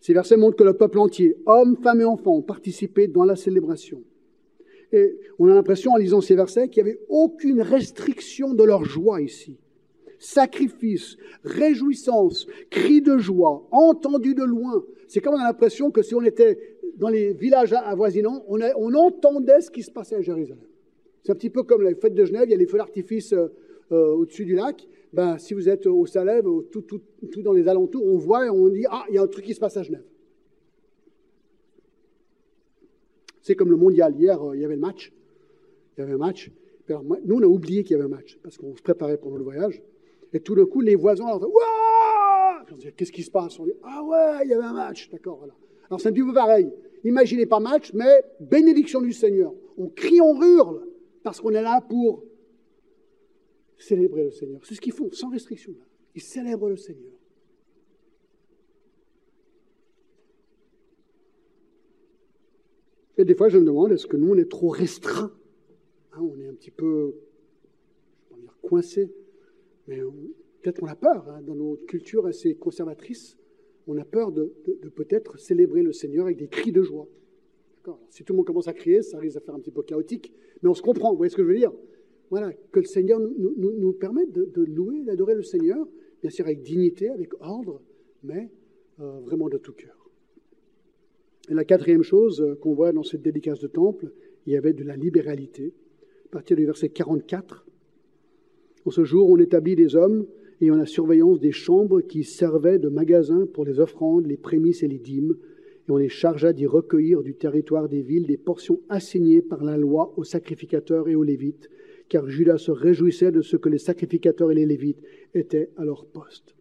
[0.00, 3.36] Ces versets montrent que le peuple entier, hommes, femmes et enfants, ont participé dans la
[3.36, 4.02] célébration.
[4.90, 8.84] Et on a l'impression, en lisant ces versets, qu'il n'y avait aucune restriction de leur
[8.84, 9.56] joie ici.
[10.18, 14.84] Sacrifice, réjouissance, cris de joie, entendus de loin.
[15.06, 16.58] C'est comme on a l'impression que si on était
[16.96, 20.66] dans les villages avoisinants, on, on entendait ce qui se passait à Jérusalem.
[21.22, 23.32] C'est un petit peu comme la fête de Genève, il y a les feux d'artifice
[23.32, 23.46] euh,
[23.92, 24.88] euh, au-dessus du lac.
[25.12, 28.50] Ben, si vous êtes au Salève, tout, tout, tout, dans les alentours, on voit et
[28.50, 30.04] on dit Ah, il y a un truc qui se passe à Genève.
[33.42, 34.14] C'est comme le mondial.
[34.16, 35.12] Hier, euh, il y avait le match.
[35.96, 36.50] Il y avait un match.
[36.88, 39.44] nous, on a oublié qu'il y avait un match parce qu'on se préparait pour le
[39.44, 39.82] voyage.
[40.32, 41.42] Et tout d'un coup, les voisins, Waouh
[42.96, 43.58] Qu'est-ce qui se passe?
[43.58, 45.10] On dit Ah ouais, il y avait un match.
[45.10, 45.46] D'accord.
[45.88, 46.70] Alors c'est un petit peu pareil.
[47.04, 49.52] Imaginez pas match, mais bénédiction du Seigneur.
[49.76, 50.86] On crie, on hurle
[51.22, 52.24] parce qu'on est là pour
[53.82, 54.64] célébrer le Seigneur.
[54.64, 55.74] C'est ce qu'ils font, sans restriction.
[56.14, 57.12] Ils célèbrent le Seigneur.
[63.18, 65.32] Et des fois, je me demande, est-ce que nous, on est trop restreints?
[66.12, 67.14] Hein, On est un petit peu,
[68.30, 69.12] je vais dire coincé,
[69.86, 70.00] mais
[70.62, 73.36] peut-être qu'on a peur, hein, dans notre culture assez conservatrice,
[73.86, 77.08] on a peur de, de peut-être célébrer le Seigneur avec des cris de joie.
[78.10, 80.32] Si tout le monde commence à crier, ça risque à faire un petit peu chaotique,
[80.62, 81.72] mais on se comprend, vous voyez ce que je veux dire?
[82.32, 85.86] Voilà, que le Seigneur nous, permette de, louer, d'adorer le Seigneur,
[86.22, 87.82] bien sûr avec dignité, avec ordre,
[88.24, 88.48] mais
[89.00, 90.08] euh, vraiment de tout cœur.
[91.50, 94.12] Et la quatrième chose euh, qu'on voit dans cette dédicace de temple,
[94.46, 95.74] il y avait de la libéralité.
[96.30, 97.66] partir du verset 44.
[98.86, 100.26] En ce jour, on établit des hommes
[100.62, 104.88] ayant la surveillance des chambres qui servaient de magasins pour les offrandes, les prémices et
[104.88, 105.36] les dîmes,
[105.86, 109.76] et on les chargea d'y recueillir du territoire des villes des portions assignées par la
[109.76, 111.68] loi aux sacrificateurs et aux lévites,
[112.12, 115.00] car Judas se réjouissait de ce que les sacrificateurs et les lévites
[115.32, 116.54] étaient à leur poste.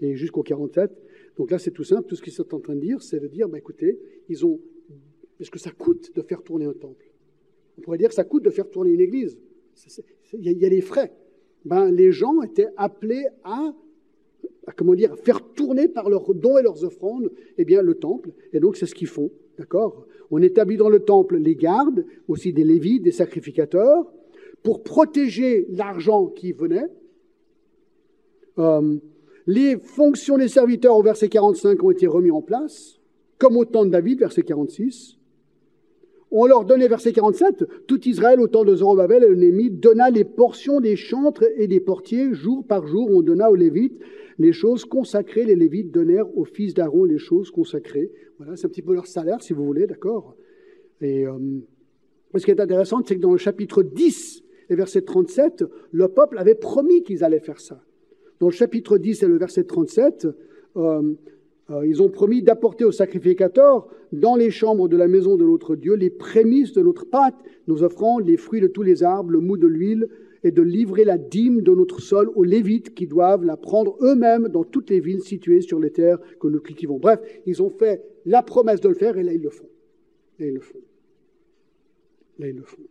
[0.00, 0.90] Et jusqu'au 47,
[1.36, 3.26] donc là c'est tout simple, tout ce qu'ils sont en train de dire, c'est de
[3.26, 3.98] dire, bah, écoutez,
[4.30, 4.58] ils ont,
[5.38, 7.04] est-ce que ça coûte de faire tourner un temple?
[7.76, 9.36] On pourrait dire que ça coûte de faire tourner une église.
[10.32, 11.12] Il y, a des frais.
[11.66, 13.74] Ben, les gens étaient appelés à
[14.74, 18.30] comment dire, faire tourner par leurs dons et leurs offrandes, eh bien, le temple.
[18.54, 19.30] Et donc, c'est ce qu'ils font.
[19.58, 20.06] D'accord?
[20.30, 24.10] On établit dans le temple les gardes, aussi des lévites, des sacrificateurs,
[24.64, 26.88] pour protéger l'argent qui venait.
[28.58, 28.96] Euh,
[29.46, 32.98] les fonctions des serviteurs au verset 45 ont été remis en place,
[33.38, 35.18] comme au temps de David, verset 46.
[36.30, 40.10] On leur donnait, verset 47, tout Israël au temps de Zorobabel et de Némi donna
[40.10, 43.08] les portions des chantres et des portiers jour par jour.
[43.10, 44.00] On donna aux Lévites
[44.38, 45.44] les choses consacrées.
[45.44, 48.10] Les Lévites donnèrent aux fils d'Aaron les choses consacrées.
[48.38, 50.34] Voilà, c'est un petit peu leur salaire, si vous voulez, d'accord?
[51.02, 51.38] Et euh,
[52.34, 56.38] ce qui est intéressant, c'est que dans le chapitre 10 et verset 37, le peuple
[56.38, 57.82] avait promis qu'ils allaient faire ça.
[58.40, 60.26] Dans le chapitre 10 et le verset 37,
[60.76, 61.14] euh,
[61.70, 65.76] euh, ils ont promis d'apporter aux sacrificateurs dans les chambres de la maison de notre
[65.76, 67.36] Dieu les prémices de notre pâte,
[67.68, 70.08] nos offrandes, les fruits de tous les arbres, le mou de l'huile,
[70.44, 74.48] et de livrer la dîme de notre sol aux Lévites qui doivent la prendre eux-mêmes
[74.48, 76.98] dans toutes les villes situées sur les terres que nous cultivons.
[76.98, 79.68] Bref, ils ont fait la promesse de le faire et là ils le font.
[80.38, 80.80] Là ils le font.
[82.38, 82.82] Là ils le font.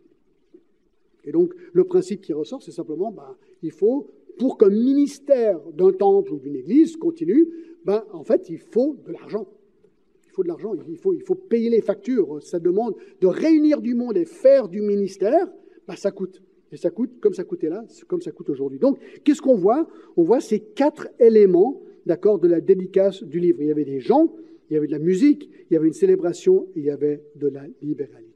[1.24, 4.08] Et donc le principe qui ressort, c'est simplement, ben, il faut,
[4.38, 7.48] pour qu'un ministère d'un temple ou d'une église continue,
[7.84, 9.46] ben, en fait, il faut de l'argent.
[10.26, 12.42] Il faut de l'argent, il faut, il faut payer les factures.
[12.42, 15.46] Ça demande de réunir du monde et faire du ministère,
[15.86, 16.42] ben, ça coûte.
[16.72, 18.80] Et ça coûte comme ça coûtait là, comme ça coûte aujourd'hui.
[18.80, 19.86] Donc, qu'est-ce qu'on voit?
[20.16, 23.62] On voit ces quatre éléments, d'accord, de la dédicace du livre.
[23.62, 24.34] Il y avait des gens,
[24.68, 27.46] il y avait de la musique, il y avait une célébration, il y avait de
[27.46, 28.33] la libéralité.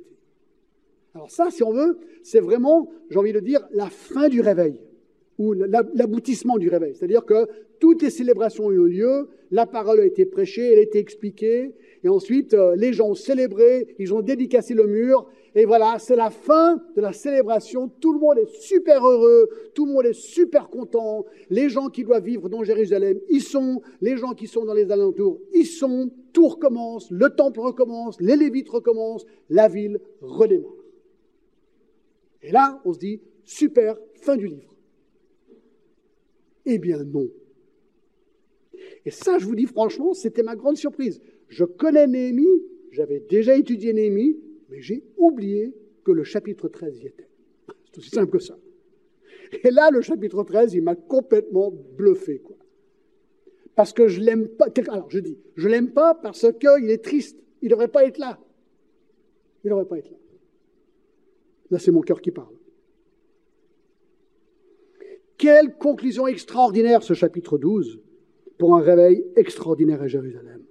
[1.14, 4.80] Alors ça, si on veut, c'est vraiment, j'ai envie de dire, la fin du réveil
[5.38, 6.94] ou l'aboutissement du réveil.
[6.94, 7.46] C'est-à-dire que
[7.78, 11.74] toutes les célébrations ont eu lieu, la parole a été prêchée, elle a été expliquée,
[12.02, 16.16] et ensuite euh, les gens ont célébré, ils ont dédicacé le mur, et voilà, c'est
[16.16, 17.90] la fin de la célébration.
[18.00, 21.24] Tout le monde est super heureux, tout le monde est super content.
[21.50, 23.80] Les gens qui doivent vivre dans Jérusalem, ils sont.
[24.00, 26.10] Les gens qui sont dans les alentours, ils sont.
[26.32, 30.77] Tout recommence, le temple recommence, les Lévites recommencent, la ville redémarre.
[32.42, 34.74] Et là, on se dit, super, fin du livre.
[36.66, 37.28] Eh bien non.
[39.04, 41.20] Et ça, je vous dis franchement, c'était ma grande surprise.
[41.48, 45.74] Je connais Néhémie, j'avais déjà étudié Néhémie, mais j'ai oublié
[46.04, 47.28] que le chapitre 13 y était.
[47.86, 48.58] C'est aussi simple que ça.
[49.64, 52.38] Et là, le chapitre 13, il m'a complètement bluffé.
[52.38, 52.56] Quoi.
[53.74, 54.66] Parce que je l'aime pas.
[54.88, 57.38] Alors, je dis, je l'aime pas parce qu'il est triste.
[57.62, 58.38] Il ne devrait pas être là.
[59.64, 60.16] Il ne pas être là.
[61.70, 62.54] Là, c'est mon cœur qui parle.
[65.36, 68.00] Quelle conclusion extraordinaire ce chapitre 12
[68.58, 70.62] pour un réveil extraordinaire à Jérusalem.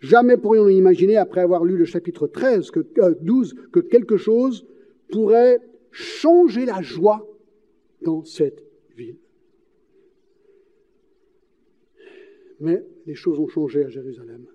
[0.00, 2.80] Jamais pourrions-nous imaginer, après avoir lu le chapitre 13, que,
[3.20, 4.66] 12, euh, que quelque chose
[5.10, 5.60] pourrait
[5.90, 7.26] changer la joie
[8.02, 8.62] dans cette
[8.96, 9.16] ville.
[12.60, 14.46] Mais les choses ont changé à Jérusalem.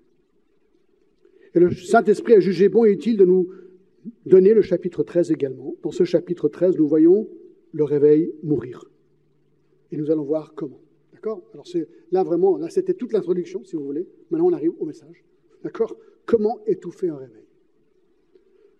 [1.56, 3.50] Et le Saint-Esprit a jugé bon et utile de nous
[4.26, 5.76] donner le chapitre 13 également.
[5.84, 7.30] Dans ce chapitre 13, nous voyons
[7.72, 8.86] le réveil mourir.
[9.92, 10.82] Et nous allons voir comment.
[11.12, 11.44] D'accord?
[11.54, 14.08] Alors c'est là vraiment, là c'était toute l'introduction, si vous voulez.
[14.30, 15.24] Maintenant on arrive au message.
[15.64, 15.96] D'accord?
[16.26, 17.44] Comment étouffer un réveil?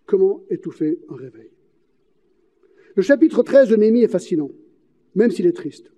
[0.06, 1.50] Comment étouffer un réveil?
[2.94, 4.50] Le chapitre 13 de Néhémie est fascinant,
[5.14, 5.90] même s'il est triste.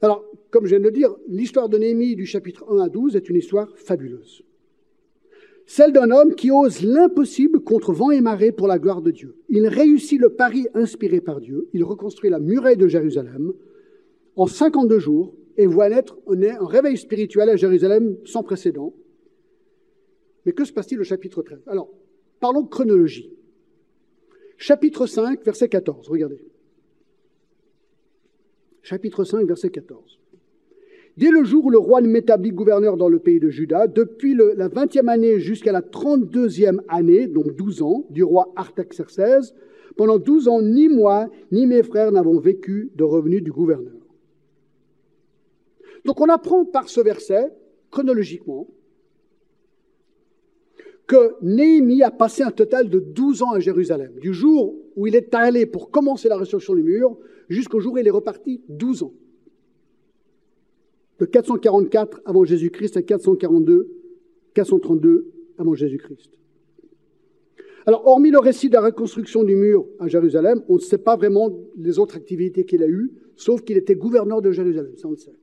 [0.00, 3.16] Alors, comme je viens de le dire, l'histoire de Néhémie du chapitre 1 à 12
[3.16, 4.42] est une histoire fabuleuse.
[5.66, 9.36] Celle d'un homme qui ose l'impossible contre vent et marée pour la gloire de Dieu.
[9.48, 11.68] Il réussit le pari inspiré par Dieu.
[11.72, 13.52] Il reconstruit la muraille de Jérusalem
[14.36, 18.92] en 52 jours et voit naître un réveil spirituel à Jérusalem sans précédent.
[20.44, 21.90] Mais que se passe-t-il au chapitre 13 Alors,
[22.40, 23.32] parlons chronologie.
[24.58, 26.44] Chapitre 5, verset 14, regardez.
[28.82, 30.20] Chapitre 5, verset 14.
[31.16, 34.66] Dès le jour où le roi m'établit gouverneur dans le pays de Juda, depuis la
[34.68, 39.54] vingtième année jusqu'à la trente-deuxième année, donc douze ans, du roi Artaxerxès,
[39.96, 43.94] pendant douze ans, ni moi, ni mes frères n'avons vécu de revenus du gouverneur.
[46.04, 47.52] Donc on apprend par ce verset,
[47.92, 48.66] chronologiquement,
[51.06, 54.14] que Néhémie a passé un total de 12 ans à Jérusalem.
[54.20, 57.16] Du jour où il est allé pour commencer la restruction du mur
[57.48, 59.12] jusqu'au jour où il est reparti, 12 ans.
[61.18, 63.88] De 444 avant Jésus-Christ à 442,
[64.54, 66.30] 432 avant Jésus-Christ.
[67.86, 71.16] Alors, hormis le récit de la reconstruction du mur à Jérusalem, on ne sait pas
[71.16, 75.10] vraiment les autres activités qu'il a eues, sauf qu'il était gouverneur de Jérusalem, ça on
[75.10, 75.34] le sait.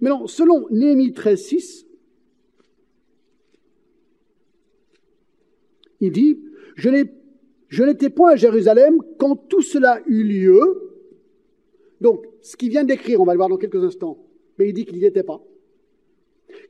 [0.00, 1.86] Maintenant, selon Néhémie 13, 6,
[6.00, 6.40] il dit
[6.76, 10.60] Je n'étais point à Jérusalem quand tout cela eut lieu.
[12.02, 14.18] Donc, ce qu'il vient d'écrire, on va le voir dans quelques instants,
[14.58, 15.40] mais il dit qu'il n'y était pas.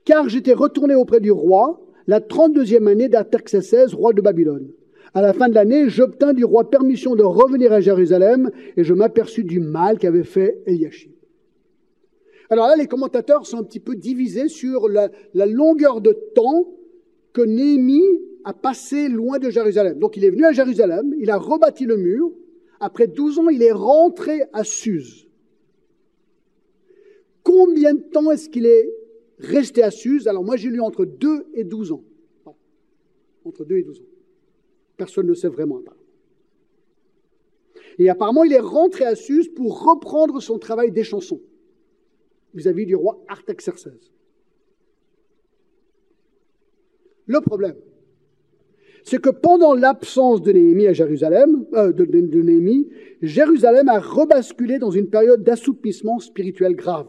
[0.05, 4.71] Car j'étais retourné auprès du roi la 32e année d'Artaxerxès, roi de Babylone.
[5.15, 8.95] À la fin de l'année, j'obtins du roi permission de revenir à Jérusalem et je
[8.95, 11.13] m'aperçus du mal qu'avait fait Eliashib.
[12.49, 16.69] Alors là, les commentateurs sont un petit peu divisés sur la, la longueur de temps
[17.33, 19.99] que Néhémie a passé loin de Jérusalem.
[19.99, 22.31] Donc il est venu à Jérusalem, il a rebâti le mur.
[22.85, 25.29] Après 12 ans, il est rentré à Suse.
[27.45, 28.93] Combien de temps est-ce qu'il est
[29.39, 30.27] resté à Suse?
[30.27, 32.03] Alors moi, j'ai lu entre 2 et 12 ans.
[33.45, 34.05] Entre 2 et 12 ans.
[34.97, 35.81] Personne ne sait vraiment.
[38.01, 41.41] Et apparemment, il est rentré à Suse pour reprendre son travail des chansons
[42.53, 44.11] vis-à-vis du roi Artaxerxès.
[47.27, 47.77] Le problème,
[49.05, 51.93] c'est que pendant l'absence de Néhémie à Jérusalem, euh,
[53.21, 57.09] Jérusalem a rebasculé dans une période d'assoupissement spirituel grave.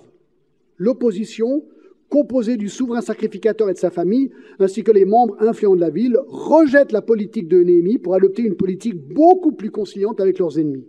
[0.78, 1.64] L'opposition,
[2.10, 5.90] composée du souverain sacrificateur et de sa famille, ainsi que les membres influents de la
[5.90, 10.60] ville, rejette la politique de Néhémie pour adopter une politique beaucoup plus conciliante avec leurs
[10.60, 10.88] ennemis.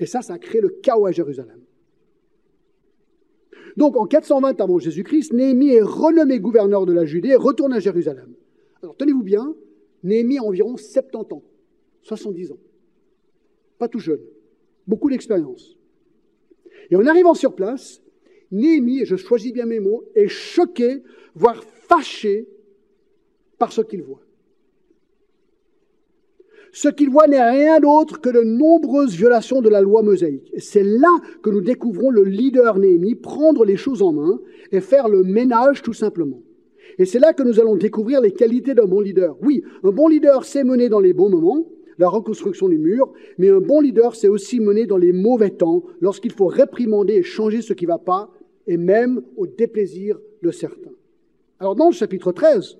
[0.00, 1.58] Et ça, ça a créé le chaos à Jérusalem.
[3.76, 7.80] Donc en 420 avant Jésus-Christ, Néhémie est renommé gouverneur de la Judée et retourne à
[7.80, 8.34] Jérusalem.
[8.82, 9.54] Alors tenez-vous bien,
[10.02, 11.42] Néhémie a environ 70 ans,
[12.02, 12.58] 70 ans.
[13.78, 14.20] Pas tout jeune,
[14.86, 15.76] beaucoup d'expérience.
[16.90, 18.02] Et en arrivant sur place,
[18.50, 21.02] Néhémie, et je choisis bien mes mots, est choqué,
[21.34, 22.46] voire fâché
[23.58, 24.20] par ce qu'il voit.
[26.72, 30.52] Ce qu'il voit n'est rien d'autre que de nombreuses violations de la loi mosaïque.
[30.58, 31.10] C'est là
[31.42, 35.82] que nous découvrons le leader Néhémie prendre les choses en main et faire le ménage
[35.82, 36.40] tout simplement.
[36.98, 39.36] Et c'est là que nous allons découvrir les qualités d'un bon leader.
[39.42, 41.66] Oui, un bon leader sait mener dans les bons moments,
[41.98, 45.84] la reconstruction du mur, mais un bon leader sait aussi mener dans les mauvais temps,
[46.00, 48.30] lorsqu'il faut réprimander et changer ce qui ne va pas,
[48.66, 50.92] et même au déplaisir de certains.
[51.58, 52.78] Alors dans le chapitre 13,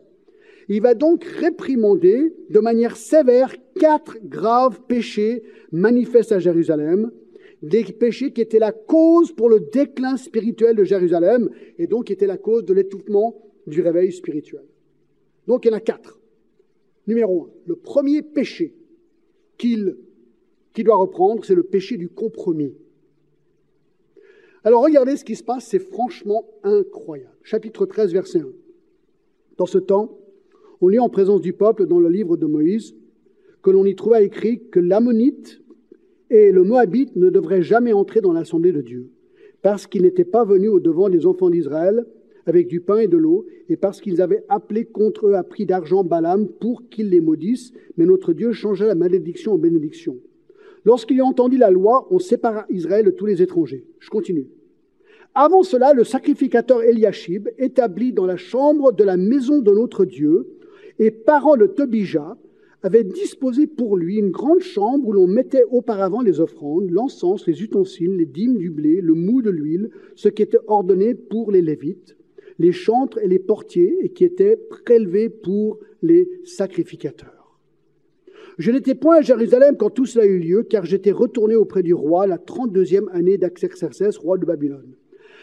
[0.68, 7.10] il va donc réprimander de manière sévère quatre graves péchés manifestes à Jérusalem,
[7.62, 12.12] des péchés qui étaient la cause pour le déclin spirituel de Jérusalem et donc qui
[12.12, 13.36] étaient la cause de l'étouffement
[13.66, 14.64] du réveil spirituel.
[15.46, 16.20] Donc il y en a quatre.
[17.06, 18.74] Numéro un, le premier péché
[19.58, 19.96] qu'il
[20.78, 22.74] doit reprendre, c'est le péché du compromis.
[24.64, 27.36] Alors regardez ce qui se passe, c'est franchement incroyable.
[27.42, 28.46] Chapitre 13, verset 1.
[29.58, 30.18] Dans ce temps,
[30.80, 32.94] on lit en présence du peuple dans le livre de Moïse
[33.62, 35.60] que l'on y trouva écrit que l'ammonite
[36.30, 39.10] et le moabite ne devraient jamais entrer dans l'assemblée de Dieu,
[39.60, 42.06] parce qu'ils n'étaient pas venus au devant des enfants d'Israël
[42.46, 45.66] avec du pain et de l'eau, et parce qu'ils avaient appelé contre eux à prix
[45.66, 50.16] d'argent Balaam pour qu'ils les maudissent, mais notre Dieu changea la malédiction en bénédiction.
[50.84, 53.84] Lorsqu'il a entendu la loi, on sépara Israël de tous les étrangers.
[54.00, 54.48] Je continue.
[55.34, 60.48] Avant cela, le sacrificateur Eliashib, établi dans la chambre de la maison de notre Dieu,
[60.98, 62.36] et parent de Tobija,
[62.82, 67.62] avait disposé pour lui une grande chambre où l'on mettait auparavant les offrandes, l'encens, les
[67.62, 71.62] ustensiles, les dîmes du blé, le mou de l'huile, ce qui était ordonné pour les
[71.62, 72.16] Lévites
[72.58, 77.58] les chantres et les portiers, et qui étaient prélevés pour les sacrificateurs.
[78.58, 81.94] Je n'étais point à Jérusalem quand tout cela eut lieu, car j'étais retourné auprès du
[81.94, 84.94] roi la 32e année d'Axerxès, roi de Babylone.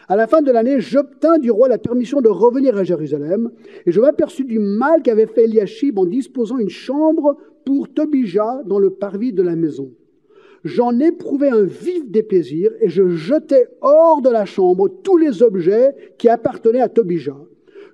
[0.07, 3.51] À la fin de l'année, j'obtins du roi la permission de revenir à Jérusalem,
[3.85, 8.79] et je m'aperçus du mal qu'avait fait Eliashib en disposant une chambre pour Tobija dans
[8.79, 9.91] le parvis de la maison
[10.63, 15.95] j'en éprouvais un vif déplaisir et je jetais hors de la chambre tous les objets
[16.17, 17.37] qui appartenaient à Tobija.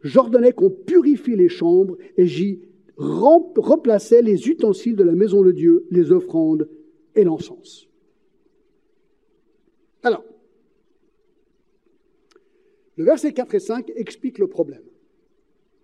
[0.04, 2.62] J'ordonnais qu'on purifie les chambres et j'y
[2.98, 6.70] replaçais les ustensiles de la maison de Dieu, les offrandes
[7.16, 7.88] et l'encens.
[10.04, 10.24] Alors,
[12.98, 14.84] le verset 4 et 5 explique le problème.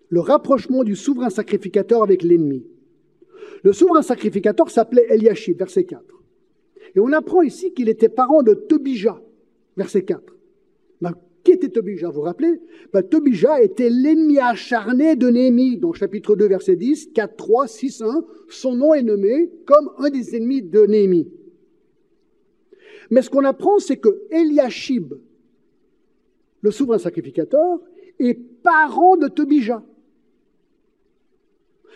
[0.09, 2.65] Le rapprochement du souverain sacrificateur avec l'ennemi.
[3.63, 6.20] Le souverain sacrificateur s'appelait Eliashib, verset 4.
[6.95, 9.21] Et on apprend ici qu'il était parent de Tobija,
[9.77, 10.35] verset 4.
[11.01, 11.13] Ben,
[11.43, 12.59] qui était Tobija Vous vous rappelez?
[12.93, 15.77] Ben, Tobija était l'ennemi acharné de Néhémie.
[15.77, 20.09] Dans chapitre 2, verset 10, 4, 3, 6, 1, son nom est nommé comme un
[20.09, 21.31] des ennemis de Néhémie.
[23.09, 25.13] Mais ce qu'on apprend, c'est que Eliashib,
[26.61, 27.79] le souverain sacrificateur,
[28.19, 29.83] est parent de Tobija.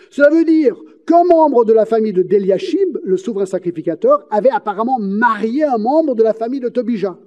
[0.09, 4.99] Cela veut dire qu'un membre de la famille de Deliashib, le souverain sacrificateur, avait apparemment
[4.99, 7.19] marié un membre de la famille de Tobija.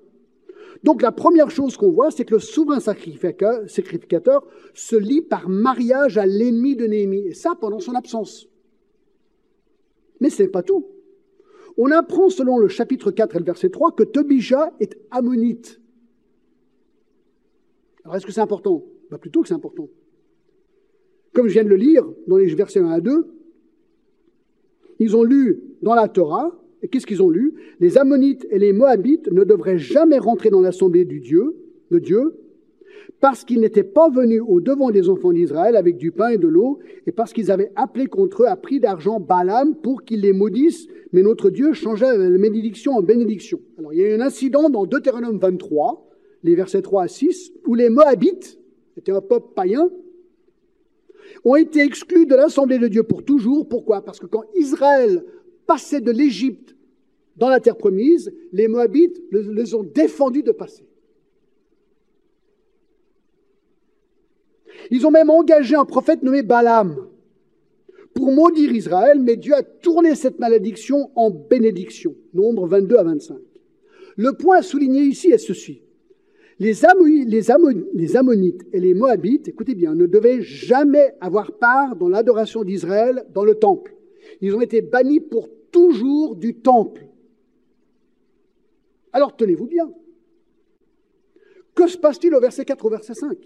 [0.85, 6.18] Donc la première chose qu'on voit, c'est que le souverain sacrificateur se lie par mariage
[6.18, 8.49] à l'ennemi de Néhémie, et ça pendant son absence.
[10.20, 10.87] Mais ce n'est pas tout.
[11.76, 15.81] On apprend selon le chapitre 4 et le verset 3 que Tobija est ammonite.
[18.05, 18.85] Alors est-ce que c'est important?
[19.11, 19.89] Bah, Plutôt que c'est important.
[21.35, 23.38] Comme je viens de le lire dans les versets 1 à 2,
[24.99, 27.55] ils ont lu dans la Torah, et qu'est-ce qu'ils ont lu?
[27.80, 32.34] Les Ammonites et les Moabites ne devraient jamais rentrer dans l'assemblée de Dieu,
[33.20, 36.46] parce qu'ils n'étaient pas venus au devant des enfants d'Israël avec du pain et de
[36.46, 40.32] l'eau, et parce qu'ils avaient appelé contre eux à prix d'argent Balaam pour qu'ils les
[40.32, 43.61] maudissent, mais notre Dieu changea la bénédiction en bénédiction.
[43.78, 46.07] Alors il y a eu un incident dans Deutéronome 23,
[46.44, 48.59] les versets 3 à 6, où les Moabites,
[48.96, 49.90] étaient un peuple païen,
[51.45, 53.68] ont été exclus de l'assemblée de Dieu pour toujours.
[53.68, 54.03] Pourquoi?
[54.03, 55.24] Parce que quand Israël
[55.66, 56.76] passait de l'Égypte
[57.37, 60.85] dans la terre promise, les Moabites les ont défendus de passer.
[64.91, 67.09] Ils ont même engagé un prophète nommé Balaam
[68.14, 72.14] pour maudire Israël, mais Dieu a tourné cette malédiction en bénédiction.
[72.35, 73.37] Nombre 22 à 25.
[74.16, 75.83] Le point à souligner ici est ceci.
[76.61, 83.25] Les, Ammonites et les Moabites, écoutez bien, ne devaient jamais avoir part dans l'adoration d'Israël
[83.33, 83.95] dans le temple.
[84.41, 87.07] Ils ont été bannis pour toujours du temple.
[89.13, 89.93] Alors tenez-vous bien.
[91.75, 93.39] Que se passe-t-il au verset 4 au verset 5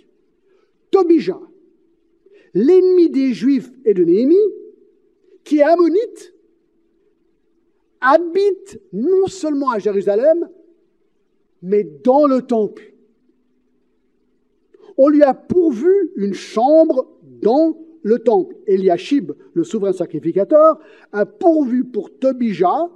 [0.91, 1.39] Tobija,
[2.55, 4.37] l'ennemi des Juifs et de Néhémie,
[5.45, 6.35] qui est ammonite,
[8.01, 10.49] habite non seulement à Jérusalem,
[11.63, 12.92] mais dans le temple
[14.97, 17.09] on lui a pourvu une chambre
[17.41, 18.57] dans le temple.
[18.67, 20.79] Eliashib, le souverain sacrificateur,
[21.13, 22.91] a pourvu pour Tobija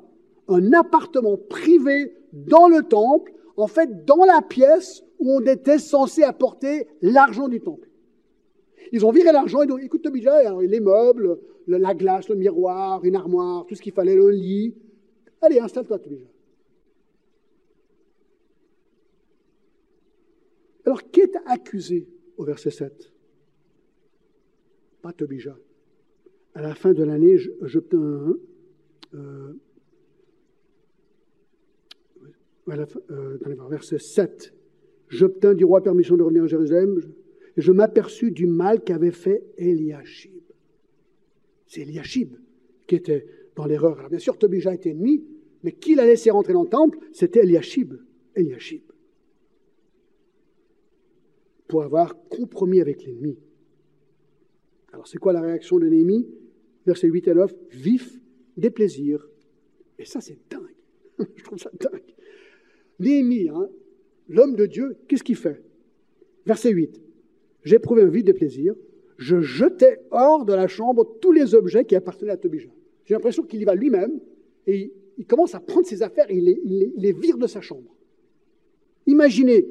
[0.48, 6.22] un appartement privé dans le temple, en fait dans la pièce où on était censé
[6.22, 7.88] apporter l'argent du temple.
[8.92, 13.16] Ils ont viré l'argent et dit écoute Tobija, les meubles, la glace, le miroir, une
[13.16, 14.74] armoire, tout ce qu'il fallait, le lit.
[15.40, 16.26] Allez, installe-toi Tobija.
[20.86, 22.06] Alors, qui est accusé
[22.36, 23.12] au verset 7
[25.02, 25.58] Pas Tobija.
[26.54, 28.36] À la fin de l'année, j'obtins.
[29.14, 29.52] Euh,
[33.10, 34.54] euh, verset 7,
[35.08, 37.00] j'obtins du roi permission de revenir à Jérusalem
[37.56, 40.42] et je m'aperçus du mal qu'avait fait Eliashib.
[41.66, 42.34] C'est Eliashib
[42.86, 43.98] qui était dans l'erreur.
[43.98, 45.24] Alors bien sûr, Tobija était ennemi,
[45.62, 46.98] mais qui l'a laissé rentrer dans le temple?
[47.12, 47.94] C'était Eliashib.
[48.34, 48.85] Eliashib
[51.68, 53.38] pour avoir compromis avec l'ennemi.
[54.92, 56.26] Alors c'est quoi la réaction de Néhémie?
[56.86, 58.20] Versets 8 et 9, vif
[58.56, 59.28] des plaisirs.
[59.98, 60.74] Et ça c'est dingue.
[61.36, 62.14] Je trouve ça dingue.
[62.98, 63.68] Néhémie, hein,
[64.28, 65.62] l'homme de Dieu, qu'est-ce qu'il fait?
[66.46, 67.00] Verset 8,
[67.64, 68.74] j'ai prouvé un vif des plaisirs,
[69.18, 72.70] je jetais hors de la chambre tous les objets qui appartenaient à Tobija.
[73.04, 74.20] J'ai l'impression qu'il y va lui-même
[74.66, 77.96] et il, commence à prendre ses affaires et il les vire de sa chambre.
[79.06, 79.66] Imaginez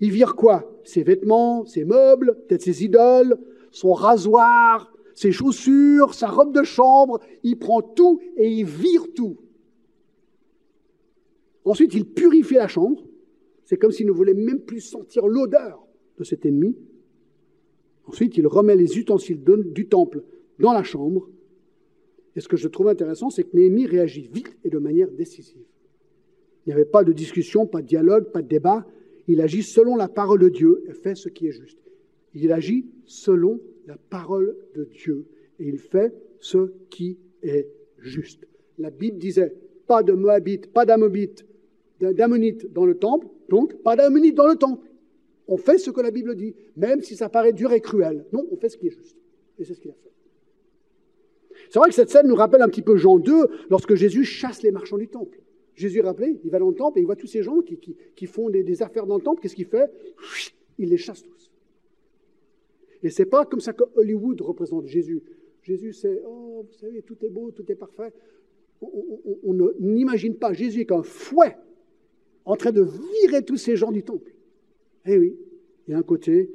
[0.00, 0.71] il vire quoi?
[0.84, 3.38] Ses vêtements, ses meubles, peut-être ses idoles,
[3.70, 7.20] son rasoir, ses chaussures, sa robe de chambre.
[7.42, 9.36] Il prend tout et il vire tout.
[11.64, 13.04] Ensuite, il purifie la chambre.
[13.64, 15.86] C'est comme s'il ne voulait même plus sentir l'odeur
[16.18, 16.76] de cet ennemi.
[18.06, 20.22] Ensuite, il remet les ustensiles du temple
[20.58, 21.28] dans la chambre.
[22.34, 25.62] Et ce que je trouve intéressant, c'est que Néhémie réagit vite et de manière décisive.
[26.64, 28.86] Il n'y avait pas de discussion, pas de dialogue, pas de débat.
[29.28, 31.78] Il agit selon la parole de Dieu et fait ce qui est juste.
[32.34, 35.26] Il agit selon la parole de Dieu
[35.58, 37.68] et il fait ce qui est
[37.98, 38.46] juste.
[38.78, 39.54] La Bible disait
[39.86, 41.44] pas de Moabites, pas d'Ammonites,
[42.00, 44.88] d'Ammonites dans le temple, donc pas d'Ammonites dans le temple.
[45.48, 48.24] On fait ce que la Bible dit, même si ça paraît dur et cruel.
[48.32, 49.16] Non, on fait ce qui est juste.
[49.58, 50.10] Et c'est ce qu'il a fait.
[51.68, 53.32] C'est vrai que cette scène nous rappelle un petit peu Jean 2,
[53.70, 55.41] lorsque Jésus chasse les marchands du temple.
[55.74, 58.50] Jésus rappelé, il va dans le temple et il voit tous ces gens qui, font
[58.50, 59.40] des, affaires dans le temple.
[59.40, 59.90] Qu'est-ce qu'il fait?
[60.78, 61.50] Il les chasse tous.
[63.02, 65.22] Et c'est pas comme ça que Hollywood représente Jésus.
[65.62, 68.12] Jésus, c'est oh, vous savez, tout est beau, tout est parfait.
[68.80, 71.56] On n'imagine pas Jésus qu'un fouet
[72.44, 74.34] en train de virer tous ces gens du temple.
[75.06, 75.36] Eh oui,
[75.86, 76.50] il y a un côté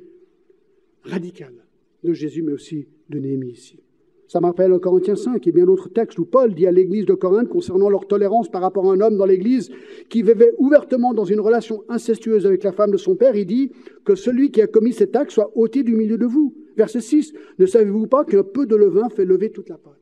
[1.03, 1.53] radical
[2.03, 3.79] de Jésus, mais aussi de Néhémie ici.
[4.27, 7.13] Ça m'appelle au Corinthiens 5 et bien d'autres textes où Paul dit à l'église de
[7.13, 9.69] Corinthe concernant leur tolérance par rapport à un homme dans l'église
[10.09, 13.71] qui vivait ouvertement dans une relation incestueuse avec la femme de son père, il dit
[14.03, 16.53] que celui qui a commis cet acte soit ôté du milieu de vous.
[16.75, 19.93] Verset 6, ne savez-vous pas qu'un peu de levain fait lever toute la pâte?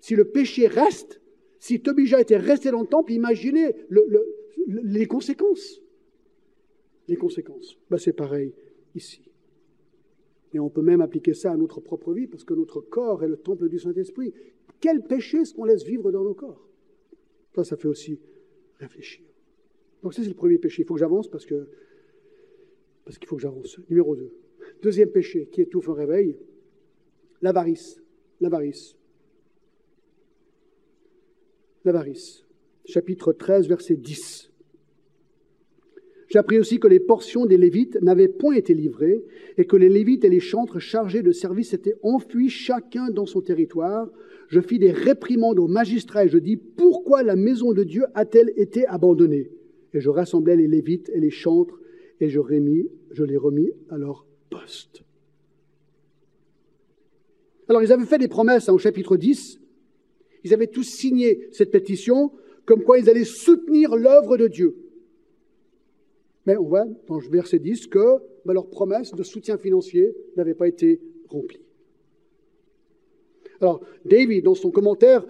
[0.00, 1.20] Si le péché reste,
[1.58, 3.74] si Tobija était resté dans le temple, imaginez
[4.68, 5.80] les conséquences.
[7.08, 7.76] Les conséquences.
[7.90, 8.52] Ben, c'est pareil
[8.94, 9.22] ici.
[10.52, 13.28] Et on peut même appliquer ça à notre propre vie, parce que notre corps est
[13.28, 14.32] le temple du Saint-Esprit.
[14.80, 16.68] Quel péché est-ce qu'on laisse vivre dans nos corps?
[17.54, 18.20] Ça, ça fait aussi
[18.78, 19.24] réfléchir.
[20.02, 20.82] Donc ça, c'est le premier péché.
[20.82, 21.68] Il faut que j'avance parce que
[23.04, 23.78] parce qu'il faut que j'avance.
[23.88, 24.30] Numéro 2.
[24.82, 26.36] Deuxième péché qui étouffe un réveil,
[27.40, 28.02] l'avarice.
[28.40, 28.96] L'avarice.
[31.84, 32.44] L'avarice.
[32.84, 34.52] Chapitre 13, verset 10.
[36.28, 39.24] J'ai appris aussi que les portions des Lévites n'avaient point été livrées
[39.58, 43.40] et que les Lévites et les chantres chargés de service étaient enfuis chacun dans son
[43.40, 44.10] territoire.
[44.48, 48.52] Je fis des réprimandes aux magistrats et je dis Pourquoi la maison de Dieu a-t-elle
[48.56, 49.50] été abandonnée?
[49.94, 51.80] Et je rassemblai les Lévites et les chantres
[52.20, 52.40] et je,
[53.12, 55.02] je les remis à leur poste.
[57.68, 59.60] Alors ils avaient fait des promesses hein, au chapitre 10.
[60.44, 62.32] Ils avaient tous signé cette pétition
[62.64, 64.76] comme quoi ils allaient soutenir l'œuvre de Dieu.
[66.46, 70.54] Mais on voit dans le verset 10 que ben, leur promesse de soutien financier n'avait
[70.54, 71.60] pas été remplie.
[73.60, 75.26] Alors, David, dans son commentaire,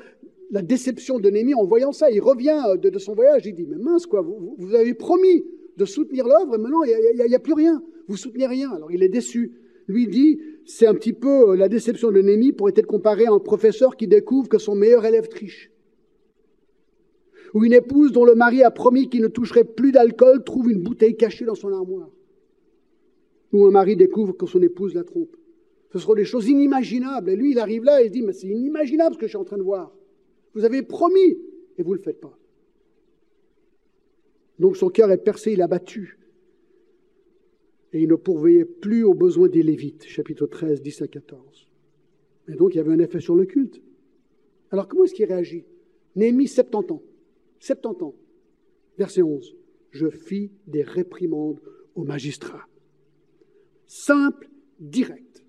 [0.50, 3.76] la déception de Némi, en voyant ça, il revient de, son voyage, il dit, mais
[3.76, 5.44] mince, quoi, vous, avez promis
[5.76, 8.70] de soutenir l'œuvre, et maintenant, il n'y a, plus rien, vous soutenez rien.
[8.72, 9.52] Alors, il est déçu.
[9.88, 13.32] Lui dit, c'est un petit peu euh, la déception de Némi pourrait être comparée à
[13.32, 15.70] un professeur qui découvre que son meilleur élève triche
[17.54, 20.82] ou une épouse dont le mari a promis qu'il ne toucherait plus d'alcool trouve une
[20.82, 22.10] bouteille cachée dans son armoire,
[23.52, 25.36] ou un mari découvre que son épouse la trompe.
[25.92, 27.30] Ce seront des choses inimaginables.
[27.30, 29.38] Et lui, il arrive là et il dit, mais c'est inimaginable ce que je suis
[29.38, 29.94] en train de voir.
[30.54, 31.38] Vous avez promis
[31.78, 32.36] et vous ne le faites pas.
[34.58, 36.18] Donc son cœur est percé, il a battu.
[37.92, 41.68] Et il ne pourvoyait plus aux besoins des Lévites, chapitre 13, 10 à 14.
[42.48, 43.80] Et donc il y avait un effet sur le culte.
[44.70, 45.64] Alors comment est-ce qu'il réagit?
[46.14, 47.02] Néhémie, 70 ans.
[47.66, 48.14] 70 ans.
[48.98, 49.54] Verset 11.
[49.90, 51.60] Je fis des réprimandes
[51.94, 52.66] aux magistrats.
[53.86, 54.48] Simple,
[54.78, 55.44] direct.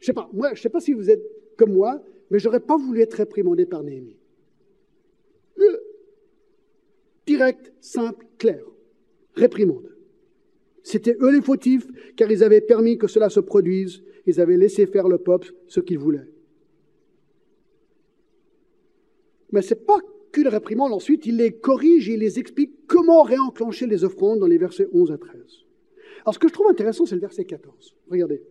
[0.00, 0.14] Je sais
[0.54, 1.22] sais pas si vous êtes
[1.56, 4.16] comme moi, mais j'aurais pas voulu être réprimandé par Néhémie.
[5.58, 5.78] Euh,
[7.26, 8.64] direct, simple, clair.
[9.34, 9.94] Réprimande.
[10.82, 14.02] C'était eux les fautifs, car ils avaient permis que cela se produise.
[14.26, 16.28] Ils avaient laissé faire le peuple ce qu'il voulait.
[19.50, 20.00] Mais ce n'est pas
[20.32, 24.46] qu'une réprimande, ensuite, il les corrige et il les explique comment réenclencher les offrandes dans
[24.46, 25.40] les versets 11 à 13.
[26.24, 27.96] Alors, ce que je trouve intéressant, c'est le verset 14.
[28.10, 28.42] Regardez.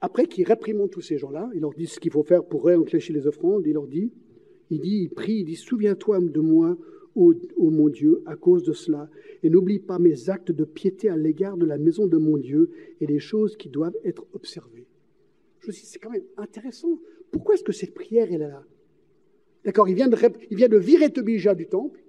[0.00, 3.12] Après qu'il réprimande tous ces gens-là, il leur dit ce qu'il faut faire pour réenclencher
[3.12, 4.12] les offrandes, il leur dit,
[4.70, 6.76] il dit, il prie, il dit, souviens-toi de moi,
[7.14, 9.08] ô, mon Dieu, à cause de cela,
[9.42, 12.70] et n'oublie pas mes actes de piété à l'égard de la maison de mon Dieu
[13.00, 14.86] et les choses qui doivent être observées.
[15.60, 17.00] Je me dis, c'est quand même intéressant.
[17.32, 18.64] Pourquoi est-ce que cette prière est là?
[19.64, 22.00] D'accord il, vient de, virer Tobija du temple,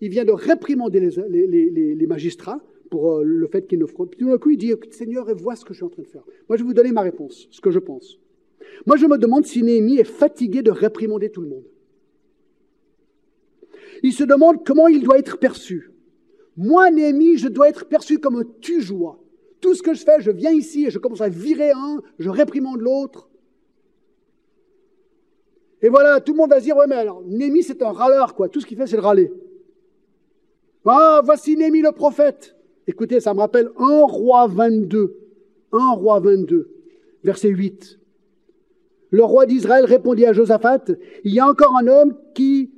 [0.00, 4.06] il vient de réprimander les, magistrats pour euh, le fait qu'ils ne feront.
[4.06, 6.08] Puis tout d'un coup, il dit Seigneur, vois ce que je suis en train de
[6.08, 6.24] faire.
[6.48, 8.18] Moi, je vais vous donner ma réponse, ce que je pense.
[8.86, 11.64] Moi, je me demande si Néhémie est fatigué de réprimander tout le monde.
[14.02, 15.90] Il se demande comment il doit être perçu.
[16.56, 19.22] Moi, Néhémie, je dois être perçu comme un tu-joie.
[19.60, 22.30] Tout ce que je fais, je viens ici et je commence à virer un, je
[22.30, 23.28] réprimande l'autre.
[25.82, 28.34] Et voilà, tout le monde va se dire, ouais, mais alors, Némi, c'est un râleur,
[28.34, 28.48] quoi.
[28.48, 29.32] Tout ce qu'il fait, c'est le râler.
[30.86, 32.56] Ah, voici Némi le prophète.
[32.86, 35.16] Écoutez, ça me rappelle 1 roi 22.
[35.72, 36.70] 1 roi 22,
[37.24, 37.98] verset 8.
[39.10, 40.84] Le roi d'Israël répondit à Josaphat,
[41.24, 42.70] il y a encore un homme qui,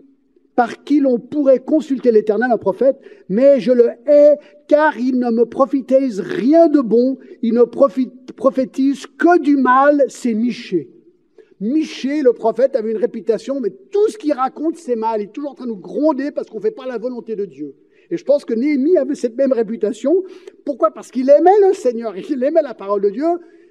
[0.55, 4.37] par qui l'on pourrait consulter l'Éternel, un prophète, mais je le hais
[4.67, 10.35] car il ne me prophétise rien de bon, il ne prophétise que du mal, c'est
[10.35, 10.91] Miché.
[11.61, 15.21] Michée, le prophète, avait une réputation, mais tout ce qu'il raconte, c'est mal.
[15.21, 17.35] Il est toujours en train de nous gronder parce qu'on ne fait pas la volonté
[17.35, 17.75] de Dieu.
[18.11, 20.23] Et je pense que Néhémie avait cette même réputation.
[20.65, 20.93] Pourquoi?
[20.93, 23.27] Parce qu'il aimait le Seigneur, il aimait la parole de Dieu,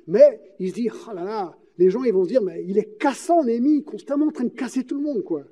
[0.07, 2.77] mais il se dit, oh là là, les gens ils vont se dire, mais il
[2.77, 5.43] est cassant, Néhémie, constamment en train de casser tout le monde, quoi.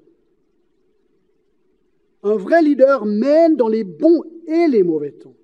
[2.24, 5.36] Un vrai leader mène dans les bons et les mauvais temps.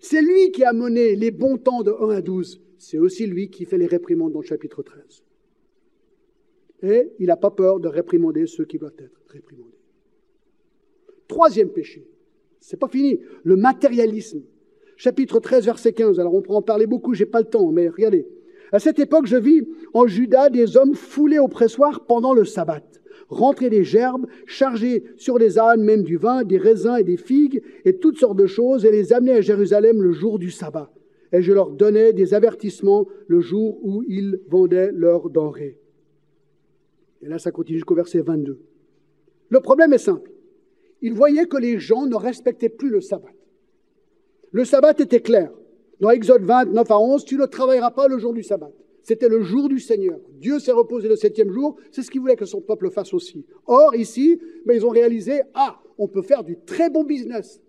[0.00, 2.60] C'est lui qui a mené les bons temps de 1 à 12.
[2.76, 5.22] C'est aussi lui qui fait les réprimandes dans le chapitre 13.
[6.82, 9.78] Et il n'a pas peur de réprimander ceux qui doivent être réprimandés.
[11.26, 12.08] Troisième péché,
[12.60, 14.42] c'est pas fini, le matérialisme.
[14.96, 16.20] chapitre 13, verset 15.
[16.20, 18.26] Alors on pourra en parler beaucoup, j'ai pas le temps, mais regardez.
[18.72, 22.84] À cette époque, je vis en Juda des hommes foulés au pressoir pendant le sabbat,
[23.28, 27.62] rentrer des gerbes, charger sur les ânes même du vin, des raisins et des figues
[27.84, 30.92] et toutes sortes de choses, et les amener à Jérusalem le jour du sabbat.
[31.32, 35.78] Et je leur donnais des avertissements le jour où ils vendaient leurs denrées.
[37.22, 38.60] Et là, ça continue jusqu'au verset 22.
[39.48, 40.30] Le problème est simple.
[41.00, 43.32] Ils voyaient que les gens ne respectaient plus le sabbat.
[44.50, 45.52] Le sabbat était clair.
[46.00, 48.70] Dans Exode 29 à 11, tu ne travailleras pas le jour du sabbat.
[49.02, 50.18] C'était le jour du Seigneur.
[50.38, 51.76] Dieu s'est reposé le septième jour.
[51.90, 53.44] C'est ce qu'il voulait que son peuple fasse aussi.
[53.66, 57.60] Or, ici, ben, ils ont réalisé, ah, on peut faire du très bon business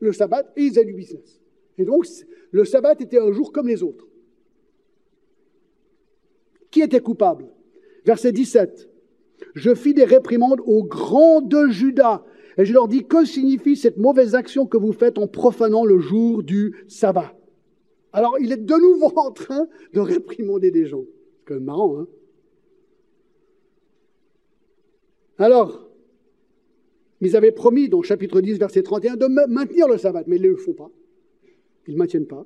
[0.00, 1.40] le sabbat, et ils avaient du business.
[1.76, 2.06] Et donc,
[2.50, 4.06] le sabbat était un jour comme les autres.
[6.70, 7.46] Qui était coupable?
[8.04, 8.88] Verset 17.
[9.54, 12.24] Je fis des réprimandes aux grands de Judas,
[12.58, 15.98] et je leur dis, que signifie cette mauvaise action que vous faites en profanant le
[15.98, 17.34] jour du sabbat?
[18.12, 21.04] Alors, il est de nouveau en train de réprimander des gens.
[21.38, 22.06] C'est quand même marrant, hein?
[25.38, 25.88] Alors,
[27.22, 30.48] ils avaient promis, dans chapitre 10, verset 31, de maintenir le sabbat, mais ils ne
[30.48, 30.90] le font pas.
[31.86, 32.44] Ils ne maintiennent pas.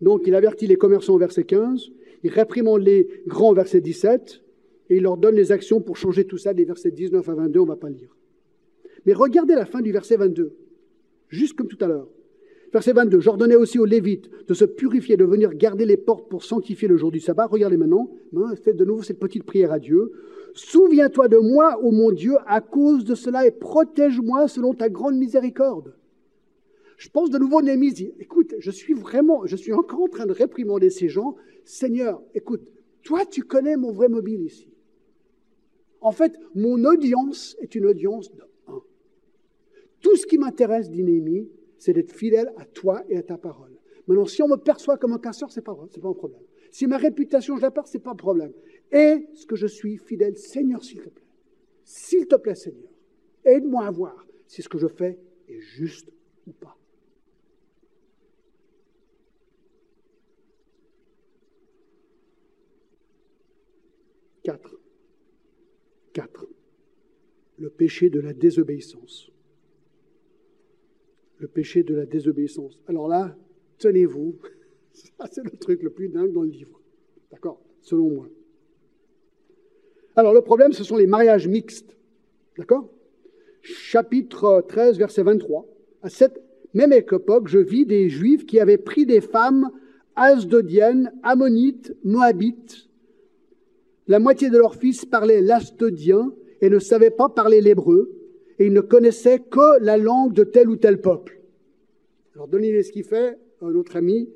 [0.00, 1.90] Donc, il avertit les commerçants verset 15,
[2.24, 4.41] il réprimande les grands verset 17,
[4.92, 7.60] et il leur donne les actions pour changer tout ça des versets 19 à 22,
[7.60, 8.14] on ne va pas lire.
[9.06, 10.52] Mais regardez la fin du verset 22,
[11.30, 12.08] juste comme tout à l'heure.
[12.74, 16.44] Verset 22, j'ordonnais aussi aux Lévites de se purifier, de venir garder les portes pour
[16.44, 17.46] sanctifier le jour du sabbat.
[17.46, 18.10] Regardez maintenant,
[18.62, 20.12] faites de nouveau cette petite prière à Dieu.
[20.52, 25.16] Souviens-toi de moi, ô mon Dieu, à cause de cela, et protège-moi selon ta grande
[25.16, 25.94] miséricorde.
[26.98, 30.32] Je pense de nouveau Néhémie écoute, je suis vraiment, je suis encore en train de
[30.32, 31.36] réprimander ces gens.
[31.64, 32.60] Seigneur, écoute,
[33.02, 34.71] toi tu connais mon vrai mobile ici.
[36.02, 38.82] En fait, mon audience est une audience de un.
[40.00, 41.48] Tout ce qui m'intéresse, dit Néhémie,
[41.78, 43.72] c'est d'être fidèle à toi et à ta parole.
[44.08, 46.42] Maintenant, si on me perçoit comme un casseur, ce n'est pas, pas un problème.
[46.72, 48.52] Si ma réputation, je la perds, ce n'est pas un problème.
[48.90, 51.22] Et ce que je suis fidèle, Seigneur, s'il te plaît.
[51.84, 52.90] S'il te plaît, Seigneur,
[53.44, 56.10] aide-moi à voir si ce que je fais est juste
[56.48, 56.76] ou pas.
[64.42, 64.81] Quatre.
[66.12, 66.46] Quatre.
[67.58, 69.30] Le péché de la désobéissance.
[71.38, 72.80] Le péché de la désobéissance.
[72.86, 73.36] Alors là,
[73.78, 74.36] tenez-vous,
[74.92, 76.80] ça c'est le truc le plus dingue dans le livre.
[77.30, 77.60] D'accord?
[77.80, 78.28] Selon moi.
[80.14, 81.96] Alors le problème, ce sont les mariages mixtes.
[82.56, 82.88] D'accord?
[83.62, 85.66] Chapitre 13, verset 23.
[86.02, 86.42] À cette
[86.74, 89.70] même époque, je vis des juifs qui avaient pris des femmes
[90.16, 92.88] asdodiennes, ammonites, moabites.
[94.12, 98.12] La moitié de leurs fils parlaient l'astodien et ne savaient pas parler l'hébreu,
[98.58, 101.40] et ils ne connaissaient que la langue de tel ou tel peuple.
[102.34, 104.28] Alors, donnez ce qu'il fait, un autre ami.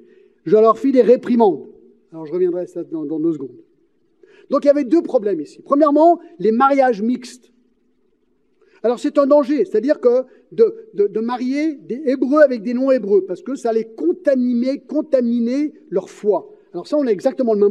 [0.47, 1.67] Je leur fis des réprimandes.
[2.11, 3.59] Alors, je reviendrai à ça dans deux secondes.
[4.49, 5.61] Donc il y avait deux problèmes ici.
[5.63, 7.53] Premièrement, les mariages mixtes.
[8.83, 13.55] Alors c'est un danger, c'est-à-dire que de, marier des Hébreux avec des non-Hébreux, parce que
[13.55, 16.56] ça allait contaminer leur foi.
[16.77, 17.71] Alors ça, on a exactement le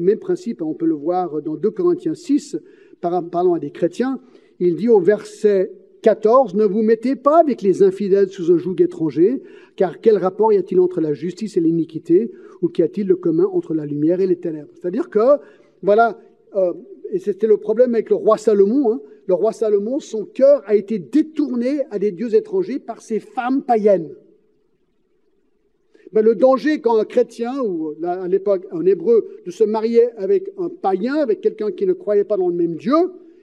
[0.00, 2.56] même, principe, on peut le voir dans 2 Corinthiens 6,
[3.02, 4.20] parlant à des chrétiens.
[4.58, 5.70] Il dit au verset
[6.00, 9.42] 14, ne vous mettez pas avec les infidèles sous un joug étranger,
[9.76, 12.30] car quel rapport y a-t-il entre la justice et l'iniquité,
[12.62, 14.70] ou qu'y a-t-il de commun entre la lumière et les ténèbres?
[14.80, 15.36] C'est-à-dire que
[15.82, 16.18] voilà,
[16.56, 16.72] euh,
[17.10, 18.92] et c'était le problème avec le roi Salomon.
[18.92, 19.00] Hein.
[19.26, 23.62] Le roi Salomon, son cœur a été détourné à des dieux étrangers par ses femmes
[23.62, 24.08] païennes.
[26.12, 30.50] Ben, le danger quand un chrétien, ou à l'époque un hébreu, de se marier avec
[30.58, 32.96] un païen, avec quelqu'un qui ne croyait pas dans le même Dieu,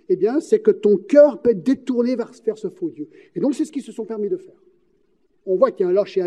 [0.09, 3.07] eh bien, c'est que ton cœur peut être détourné vers, vers ce faux Dieu.
[3.35, 4.55] Et donc, c'est ce qu'ils se sont permis de faire
[5.45, 6.21] on voit qu'il y a un lâcher,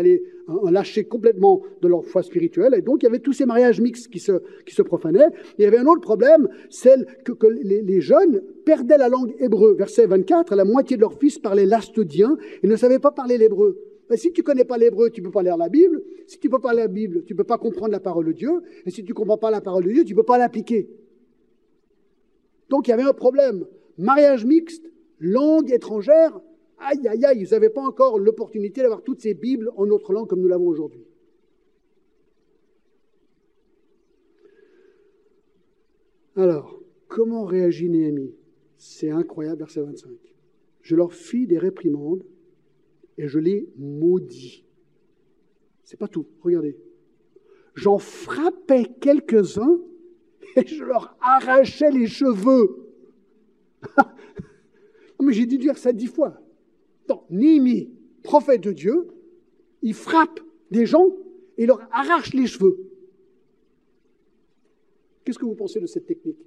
[0.47, 2.73] un lâcher complètement de leur foi spirituelle.
[2.75, 5.27] Et donc, il y avait tous ces mariages mixtes qui se, profanaient.
[5.57, 9.75] il y avait un autre problème, c'est que, les, jeunes perdaient la langue hébreu.
[9.77, 13.77] Verset 24, la moitié de leurs fils parlaient l'astodien et ne savaient pas parler l'hébreu.
[14.15, 16.03] Si tu ne connais pas l'hébreu, tu ne peux pas lire la Bible.
[16.25, 18.25] Si tu ne peux pas lire la Bible, tu ne peux pas comprendre la parole
[18.25, 18.61] de Dieu.
[18.85, 20.89] Et si tu ne comprends pas la parole de Dieu, tu ne peux pas l'appliquer.
[22.69, 23.65] Donc, il y avait un problème.
[23.97, 24.89] Mariage mixte,
[25.19, 26.39] langue étrangère,
[26.79, 30.27] aïe, aïe, aïe, ils n'avaient pas encore l'opportunité d'avoir toutes ces Bibles en notre langue
[30.27, 31.05] comme nous l'avons aujourd'hui.
[36.35, 38.33] Alors, comment réagit Néhémie?
[38.77, 40.09] C'est incroyable, verset 25.
[40.81, 42.23] Je leur fis des réprimandes
[43.19, 44.63] et je les maudis.
[45.83, 46.77] C'est pas tout, regardez.
[47.75, 49.81] J'en frappais quelques-uns
[50.55, 52.87] et je leur arrachais les cheveux.
[55.21, 56.41] mais j'ai dû dire ça dix fois.
[57.29, 57.91] Néhémie,
[58.23, 59.09] prophète de Dieu,
[59.81, 60.39] il frappe
[60.71, 61.09] des gens
[61.57, 62.77] et leur arrache les cheveux.
[65.25, 66.39] Qu'est-ce que vous pensez de cette technique?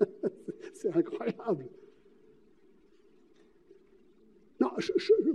[0.74, 1.68] C'est incroyable.
[4.60, 4.70] Non,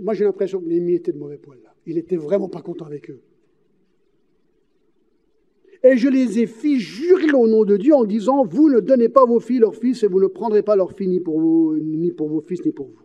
[0.00, 1.74] moi j'ai l'impression que Néhémie était de mauvais poil là.
[1.86, 3.20] Il était vraiment pas content avec eux.
[5.82, 9.10] Et je les ai fait jurer au nom de Dieu en disant Vous ne donnez
[9.10, 11.76] pas vos filles leurs fils et vous ne prendrez pas leurs filles ni pour, vous,
[11.76, 13.02] ni pour vos fils ni pour vous.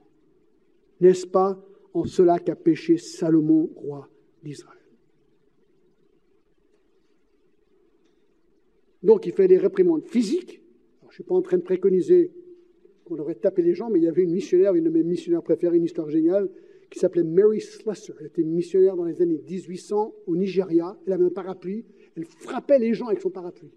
[1.01, 1.61] N'est-ce pas
[1.93, 4.07] en cela qu'a péché Salomon, roi
[4.43, 4.78] d'Israël?
[9.03, 10.61] Donc il fait des réprimandes physiques.
[11.03, 12.32] je ne suis pas en train de préconiser
[13.10, 15.43] qu'on devrait taper les gens, mais il y avait une missionnaire, une de mes missionnaires
[15.43, 16.49] préférées, une histoire géniale,
[16.89, 18.16] qui s'appelait Mary Slessor.
[18.20, 20.97] Elle était missionnaire dans les années 1800 au Nigeria.
[21.05, 21.86] Elle avait un parapluie.
[22.16, 23.72] Elle frappait les gens avec son parapluie.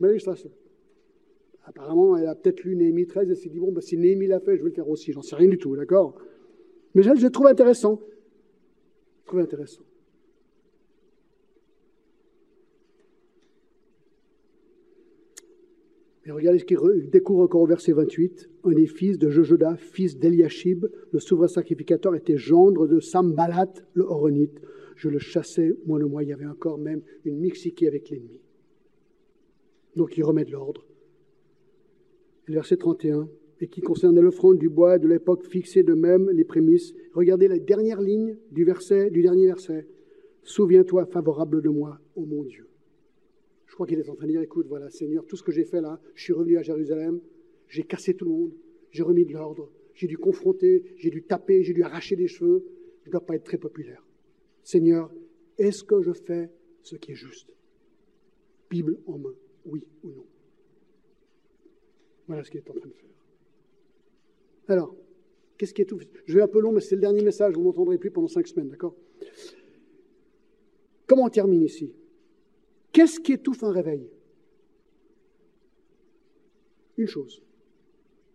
[0.00, 0.50] Mary Slessor.
[1.64, 4.40] Apparemment, elle a peut-être lu Néhémie 13 et s'est dit, bon, bah, si Néhémie l'a
[4.40, 5.12] fait, je vais le faire aussi.
[5.12, 6.16] J'en sais rien du tout, d'accord?
[6.94, 8.00] Mais je, je trouve intéressant.
[9.20, 9.82] Je trouve intéressant.
[16.24, 16.78] Et regardez ce qu'il
[17.10, 18.48] découvre encore au verset 28.
[18.64, 24.04] Un des fils de Jojoda, fils d'Eliashib, le souverain sacrificateur, était gendre de Sambalat, le
[24.04, 24.60] Horonite.
[24.94, 28.40] Je le chassais, moi le moi, il y avait encore même une mixiquée avec l'ennemi.
[29.96, 30.86] Donc il remet de l'ordre.
[32.46, 33.28] Verset 31,
[33.60, 36.94] et qui concernait l'offrande du bois de l'époque fixée de même les prémices.
[37.14, 39.86] Regardez la dernière ligne du verset, du dernier verset.
[40.42, 42.66] Souviens-toi favorable de moi, ô mon Dieu.
[43.72, 45.64] Je crois qu'il est en train de dire, écoute, voilà, Seigneur, tout ce que j'ai
[45.64, 47.22] fait là, je suis revenu à Jérusalem,
[47.68, 48.52] j'ai cassé tout le monde,
[48.90, 52.66] j'ai remis de l'ordre, j'ai dû confronter, j'ai dû taper, j'ai dû arracher des cheveux,
[53.04, 54.06] je ne dois pas être très populaire.
[54.62, 55.10] Seigneur,
[55.56, 56.50] est-ce que je fais
[56.82, 57.48] ce qui est juste?
[58.68, 60.26] Bible en main, oui ou non?
[62.26, 63.08] Voilà ce qu'il est en train de faire.
[64.68, 64.94] Alors,
[65.56, 65.98] qu'est-ce qui est tout?
[66.26, 68.28] Je vais un peu long, mais c'est le dernier message, vous ne m'entendrez plus pendant
[68.28, 68.94] cinq semaines, d'accord?
[71.06, 71.94] Comment on termine ici?
[72.92, 74.10] Qu'est-ce qui étouffe un réveil?
[76.98, 77.42] Une chose,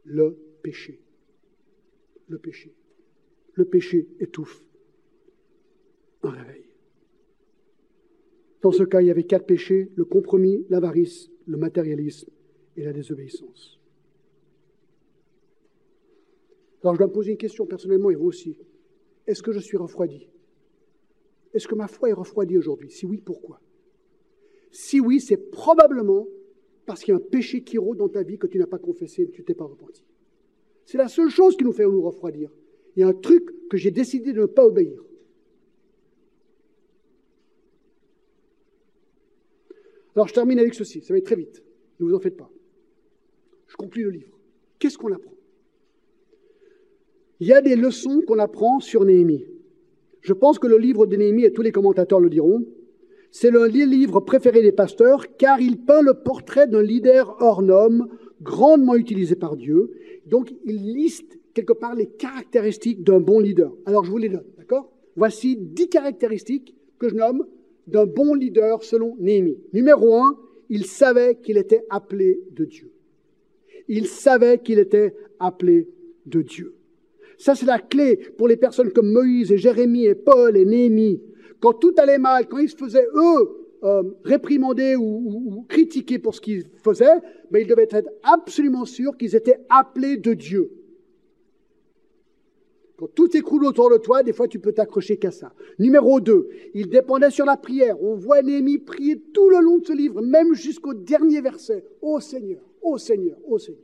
[0.03, 0.99] le péché.
[2.27, 2.73] Le péché.
[3.53, 4.65] Le péché étouffe
[6.23, 6.65] un réveil.
[8.61, 12.29] Dans ce cas, il y avait quatre péchés, le compromis, l'avarice, le matérialisme
[12.75, 13.79] et la désobéissance.
[16.81, 18.57] Alors je dois me poser une question personnellement et vous aussi.
[19.27, 20.27] Est-ce que je suis refroidi?
[21.53, 22.89] Est-ce que ma foi est refroidie aujourd'hui?
[22.89, 23.61] Si oui, pourquoi?
[24.77, 26.27] Si oui, c'est probablement
[26.85, 28.77] parce qu'il y a un péché qui rôde dans ta vie que tu n'as pas
[28.77, 30.03] confessé et que tu t'es pas repenti.
[30.85, 32.51] C'est la seule chose qui nous fait nous refroidir.
[32.95, 35.03] Il y a un truc que j'ai décidé de ne pas obéir.
[40.15, 41.63] Alors je termine avec ceci, ça va être très vite,
[41.99, 42.51] ne vous en faites pas.
[43.65, 44.37] Je conclue le livre.
[44.77, 45.33] Qu'est-ce qu'on apprend?
[47.39, 49.47] Il y a des leçons qu'on apprend sur Néhémie.
[50.21, 52.63] Je pense que le livre de Néhémie, et tous les commentateurs le diront,
[53.31, 58.07] c'est le livre préféré des pasteurs car il peint le portrait d'un leader hors norme,
[58.41, 59.91] grandement utilisé par Dieu.
[60.25, 63.73] Donc il liste quelque part les caractéristiques d'un bon leader.
[63.85, 64.91] Alors je vous les donne, d'accord?
[65.15, 67.45] Voici dix caractéristiques que je nomme
[67.87, 69.57] d'un bon leader selon Néhémie.
[69.73, 70.37] Numéro un,
[70.69, 72.91] il savait qu'il était appelé de Dieu.
[73.87, 75.87] Il savait qu'il était appelé
[76.25, 76.75] de Dieu.
[77.37, 81.21] Ça, c'est la clé pour les personnes comme Moïse et Jérémie et Paul et Néhémie
[81.59, 86.41] quand tout allait mal, quand ils se faisaient, eux, euh, réprimander ou, critiquer pour ce
[86.41, 87.19] qu'ils faisaient,
[87.51, 90.71] mais ils devaient être absolument sûrs qu'ils étaient appelés de Dieu.
[92.97, 95.53] Quand tout s'écroule autour de toi, des fois tu peux t'accrocher qu'à ça.
[95.77, 98.01] Numéro 2, il dépendait sur la prière.
[98.01, 101.83] On voit Néhémie prier tout le long de ce livre, même jusqu'au dernier verset.
[102.01, 103.81] Ô Seigneur, ô Seigneur, ô Seigneur.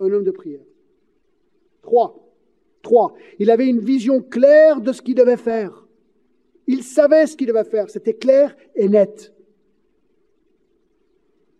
[0.00, 0.64] Un homme de prière.
[1.82, 2.32] 3.
[2.82, 3.14] 3.
[3.38, 5.83] Il avait une vision claire de ce qu'il devait faire.
[6.66, 9.32] Il savait ce qu'il devait faire, c'était clair et net.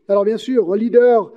[0.08, 1.32] Alors bien sûr, leader,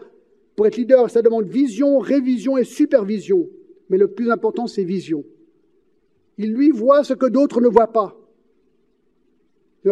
[0.55, 3.47] pour être leader, ça demande vision, révision et supervision.
[3.89, 5.24] Mais le plus important, c'est vision.
[6.38, 8.18] Il lui voit ce que d'autres ne voient pas.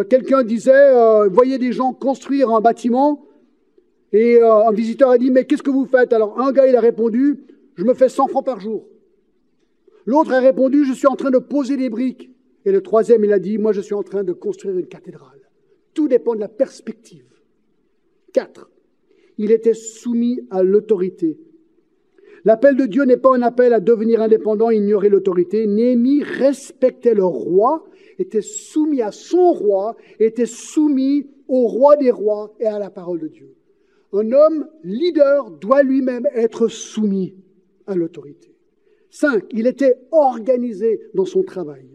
[0.10, 3.26] Quelqu'un disait, euh, voyez des gens construire un bâtiment,
[4.12, 6.14] et euh, un visiteur a dit, mais qu'est-ce que vous faites?
[6.14, 7.46] Alors un gars, il a répondu,
[7.76, 8.86] je me fais 100 francs par jour.
[10.06, 12.30] L'autre a répondu, je suis en train de poser des briques.
[12.66, 15.40] Et le troisième, il a dit, moi je suis en train de construire une cathédrale.
[15.94, 17.26] Tout dépend de la perspective.
[18.34, 18.70] Quatre,
[19.38, 21.38] il était soumis à l'autorité.
[22.44, 25.66] L'appel de Dieu n'est pas un appel à devenir indépendant, ignorer l'autorité.
[25.66, 27.86] Néhémie respectait le roi,
[28.20, 33.20] était soumis à son roi, était soumis au roi des rois et à la parole
[33.20, 33.56] de Dieu.
[34.14, 37.36] Un homme leader doit lui-même être soumis
[37.88, 38.56] à l'autorité.
[39.10, 41.95] Cinq, il était organisé dans son travail.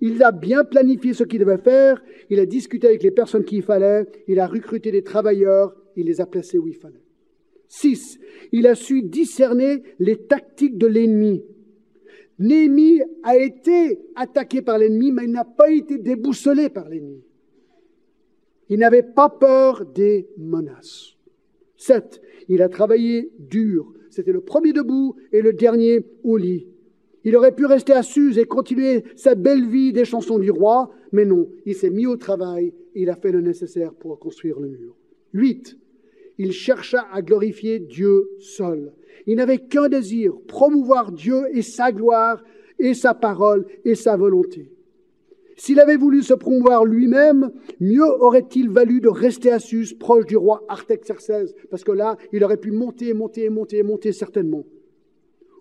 [0.00, 3.62] Il a bien planifié ce qu'il devait faire, il a discuté avec les personnes qu'il
[3.62, 7.02] fallait, il a recruté des travailleurs, il les a placés où il fallait.
[7.68, 8.18] 6.
[8.52, 11.44] Il a su discerner les tactiques de l'ennemi.
[12.38, 17.22] Néhémie a été attaqué par l'ennemi, mais il n'a pas été déboussolé par l'ennemi.
[18.68, 21.16] Il n'avait pas peur des menaces.
[21.76, 22.20] 7.
[22.48, 23.92] Il a travaillé dur.
[24.10, 26.66] C'était le premier debout et le dernier au lit.
[27.24, 30.90] Il aurait pu rester à Suse et continuer sa belle vie des chansons du roi,
[31.12, 34.60] mais non, il s'est mis au travail et il a fait le nécessaire pour construire
[34.60, 34.94] le mur.
[35.32, 35.76] 8.
[36.38, 38.92] Il chercha à glorifier Dieu seul.
[39.26, 42.42] Il n'avait qu'un désir, promouvoir Dieu et sa gloire
[42.78, 44.70] et sa parole et sa volonté.
[45.56, 50.36] S'il avait voulu se promouvoir lui-même, mieux aurait-il valu de rester à Suse, proche du
[50.36, 54.64] roi Artaxerxès, parce que là, il aurait pu monter, monter, monter, monter certainement.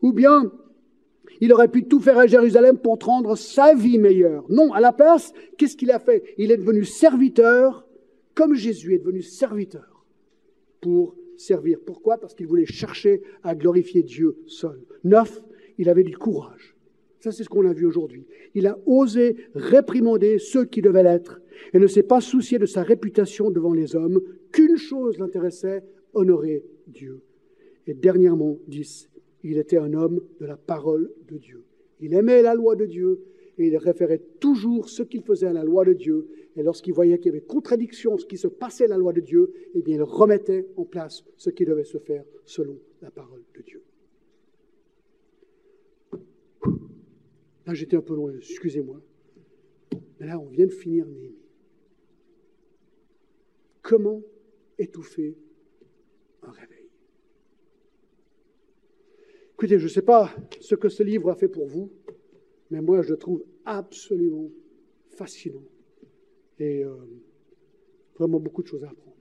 [0.02, 0.52] Ou bien,
[1.42, 4.46] il aurait pu tout faire à Jérusalem pour rendre sa vie meilleure.
[4.50, 6.24] Non, à la place, qu'est-ce qu'il a fait?
[6.38, 7.88] Il est devenu serviteur,
[8.34, 10.06] comme Jésus est devenu serviteur,
[10.82, 11.80] pour servir.
[11.86, 12.18] Pourquoi?
[12.18, 14.80] Parce qu'il voulait chercher à glorifier Dieu seul.
[15.04, 15.42] Neuf,
[15.78, 16.76] il avait du courage.
[17.20, 18.26] Ça, c'est ce qu'on a vu aujourd'hui.
[18.54, 21.42] Il a osé réprimander ceux qui devaient l'être
[21.74, 24.22] et ne s'est pas soucié de sa réputation devant les hommes.
[24.52, 27.22] Qu'une chose l'intéressait, honorer Dieu.
[27.88, 29.10] Et dernièrement, 10,
[29.44, 31.64] il était un homme de la parole de Dieu.
[32.00, 33.24] Il aimait la loi de Dieu
[33.58, 36.28] et il référait toujours ce qu'il faisait à la loi de Dieu.
[36.56, 39.22] Et lorsqu'il voyait qu'il y avait contradiction, ce qui se passait à la loi de
[39.22, 43.44] Dieu, eh bien, il remettait en place ce qui devait se faire selon la parole
[43.56, 43.84] de Dieu.
[47.66, 49.02] Là, j'étais un peu loin, excusez-moi.
[50.20, 51.38] Mais là, on vient de finir Néhémie.
[53.82, 54.22] Comment
[54.78, 55.38] étouffer
[56.42, 56.83] un réveil?
[59.64, 61.90] Écoutez, je ne sais pas ce que ce livre a fait pour vous,
[62.70, 64.50] mais moi, je le trouve absolument
[65.12, 65.64] fascinant
[66.60, 66.98] et euh,
[68.20, 69.13] vraiment beaucoup de choses à apprendre.